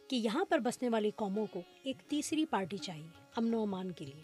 کہ 0.07 0.15
یہاں 0.15 0.45
پر 0.45 0.59
بسنے 0.59 0.89
والی 0.89 1.11
قوموں 1.15 1.45
کو 1.51 1.61
ایک 1.83 1.97
تیسری 2.07 2.45
پارٹی 2.45 2.77
چاہیے، 2.77 3.07
امن 3.35 3.53
و 3.53 3.61
امان 3.61 3.91
کے 3.91 4.05
لیے۔ 4.05 4.21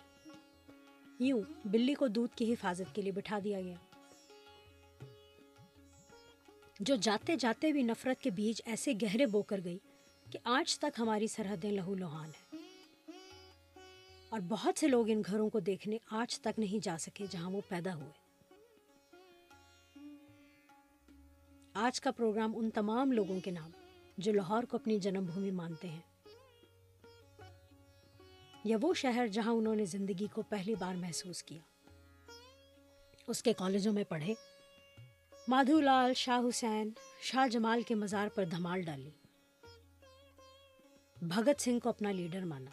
یوں 1.20 1.42
بلی 1.66 1.94
کو 1.94 2.08
دودھ 2.08 2.38
کی 2.38 2.54
حفاظت 2.54 2.96
کے 2.96 3.02
لیے 3.02 3.12
بٹھا 3.12 3.40
دیا 3.44 3.62
گیا۔ 3.62 3.76
جو 6.80 6.96
جاتے 6.96 7.36
جاتے 7.36 7.72
بھی 7.72 7.82
نفرت 7.82 8.24
کے 8.24 8.30
بیج 8.30 8.62
ایسے 8.66 8.94
گہرے 9.02 9.26
بو 9.26 9.42
کر 9.42 9.60
گئی 9.64 9.78
کہ 10.32 10.40
آج 10.44 10.80
تک 10.80 11.00
ہماری 11.00 11.28
سرحدیں 11.28 11.72
لہو 11.72 11.96
لوہان 11.96 12.26
ہیں۔ 12.26 12.49
اور 14.30 14.40
بہت 14.48 14.80
سے 14.80 14.88
لوگ 14.88 15.10
ان 15.10 15.22
گھروں 15.26 15.50
کو 15.50 15.60
دیکھنے 15.60 15.98
آج 16.12 16.40
تک 16.40 16.60
نہیں 16.60 16.84
جا 16.84 16.98
سکے 16.98 17.26
جہاں 17.30 17.50
وہ 17.50 17.62
پیدا 17.68 17.96
ہوئے۔ 17.96 18.12
آج 21.74 22.02
کا 22.02 22.12
پروگرام 22.12 22.52
ان 22.56 22.70
تمام 22.70 23.12
لوگوں 23.12 23.40
کے 23.40 23.52
نام، 23.52 23.72
جو 24.18 24.34
لاہور 24.34 24.64
کو 24.64 24.78
اپنی 24.78 25.00
جنم 25.00 25.26
بھومی 25.26 25.52
مانتے 25.52 25.88
ہیں، 25.88 26.02
یا 28.64 28.78
وہ 28.82 28.94
شہر 28.94 29.28
جہاں 29.28 29.54
انہوں 29.54 29.76
نے 29.76 29.86
زندگی 29.86 30.28
کو 30.34 30.42
پہلی 30.42 30.76
بار 30.76 30.96
محسوس 30.96 31.44
کیا۔ 31.44 31.62
اس 33.28 33.44
کے 33.44 33.54
کالجوں 33.54 33.94
میں 33.94 34.04
پڑھے، 34.04 34.34
مادھو 35.48 35.80
لال، 35.82 36.14
شاہ 36.14 36.50
حسین، 36.50 36.90
شاہ 37.22 37.48
جمال 37.48 37.82
کے 37.82 37.96
مزار 37.96 38.28
پر 38.36 38.46
دھمال 38.46 38.82
ڈالی۔ 38.82 39.10
بھگت 41.22 41.62
سنگھ 41.62 41.80
کو 41.80 41.90
اپنا 41.90 42.12
لیڈر 42.12 42.46
مانا۔ 42.46 42.72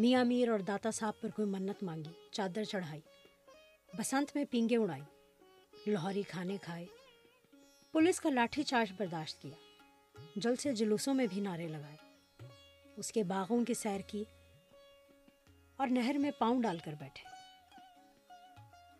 میاں 0.00 0.24
میر 0.24 0.48
اور 0.48 0.58
داتا 0.58 0.90
صاحب 0.90 1.20
پر 1.20 1.28
کوئی 1.28 1.48
منت 1.48 1.82
مانگی، 1.82 2.10
چادر 2.30 2.64
چڑھائی، 2.64 3.00
بسنت 3.98 4.36
میں 4.36 4.44
پینگے 4.50 4.76
اڑائی 4.76 5.02
لاہوری 5.86 6.22
کھانے 6.22 6.56
کھائے۔ 6.62 6.86
پولیس 7.92 8.20
کا 8.20 8.30
لاٹھی 8.30 8.62
چارج 8.62 8.92
برداشت 8.96 9.42
کیا، 9.42 9.54
جل 10.36 10.56
سے 10.56 10.72
جلوسوں 10.72 11.14
میں 11.14 11.26
بھی 11.26 11.40
نعرے 11.40 11.68
لگائے۔ 11.68 11.96
اس 12.96 13.12
کے 13.12 13.22
باغوں 13.22 13.64
کی 13.64 13.74
سیر 13.74 14.00
کی 14.06 14.24
اور 15.76 15.88
نہر 15.88 16.16
میں 16.18 16.30
پاؤں 16.38 16.62
ڈال 16.62 16.78
کر 16.84 16.94
بیٹھے۔ 16.98 17.28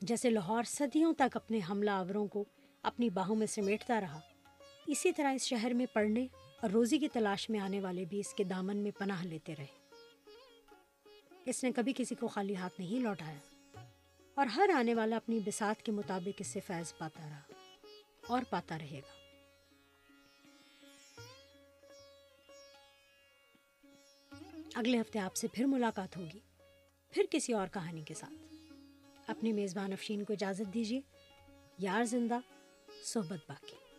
جیسے 0.01 0.31
لاہور 0.31 0.63
صدیوں 0.63 1.15
تک 1.15 1.37
اپنے 1.37 1.61
حملہ 1.71 1.91
آوروں 1.91 2.27
کو 2.27 2.45
اپنی 2.83 3.11
باہوں 3.11 3.37
میں 3.37 3.47
سمیٹتا 3.47 4.01
رہا، 4.01 4.21
اسی 4.87 5.13
طرح 5.13 5.33
اس 5.33 5.43
شہر 5.43 5.75
میں 5.75 5.87
پڑھنے 5.87 6.27
اور 6.63 6.71
روزی 6.71 6.99
کی 6.99 7.09
تلاش 7.09 7.51
میں 7.51 7.61
آنے 7.61 7.81
والے 7.81 8.05
بھی 8.05 8.21
اس 8.21 8.35
کے 8.35 8.45
دامن 8.45 8.77
میں 8.77 8.91
پناہ 8.91 9.25
لیتے 9.25 9.57
رہے۔ 9.57 9.80
اس 11.51 11.65
نے 11.65 11.73
کبھی 11.73 11.93
کسی 11.97 12.15
کو 12.15 12.29
خالی 12.29 12.57
ہاتھ 12.57 12.81
نہیں 12.81 13.01
لوٹایا 13.01 13.81
اور 14.35 14.47
ہر 14.47 14.71
آنے 14.75 14.95
والا 14.95 15.17
اپنی 15.17 15.41
بساط 15.41 15.83
کے 15.83 15.93
مطابق 15.93 16.29
اس 16.39 16.47
سے 16.47 16.61
فیض 16.61 16.93
پاتا 16.99 17.29
رہا 17.31 17.43
اور 18.27 18.43
پاتا 18.51 18.79
رہے 18.79 19.01
گا۔ 19.01 19.21
اگلے 24.75 25.01
ہفتے 25.01 25.19
آپ 25.19 25.37
سے 25.37 25.49
پھر 25.49 25.65
ملاقات 25.65 26.17
ہوگی۔ 26.17 26.39
پھر 27.11 27.23
کسی 27.31 27.53
اور 27.53 27.67
کہانی 27.67 28.03
کے 28.03 28.15
ساتھ۔ 28.15 28.55
اپنی 29.27 29.53
میزبان 29.53 29.93
افشین 29.93 30.25
کو 30.25 30.33
اجازت 30.33 30.75
دیجیے۔ 30.75 31.01
یار 31.79 32.05
زندہ، 32.05 32.39
صحبت 33.05 33.39
باقی۔ 33.49 33.90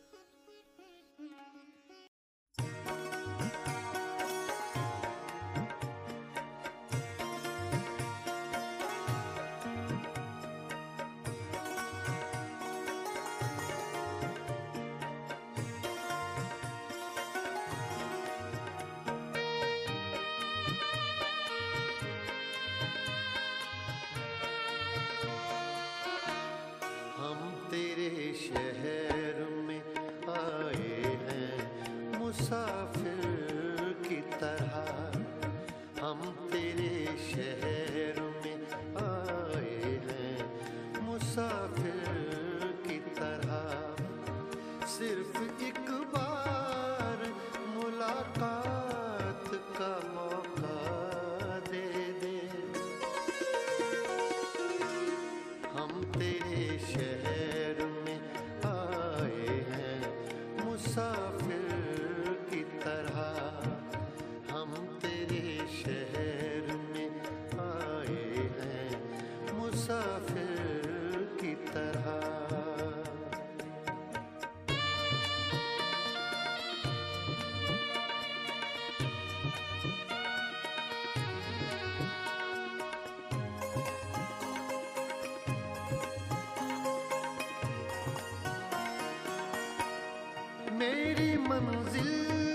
میری 90.82 91.38
منزل 91.38 92.51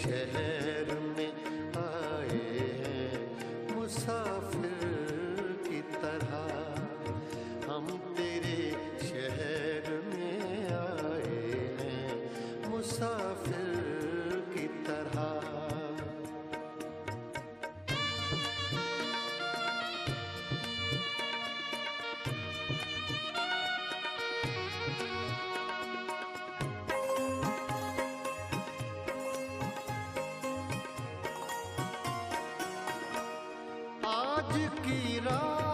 شہر 0.00 0.51
کی 34.54 35.20
رات 35.26 35.71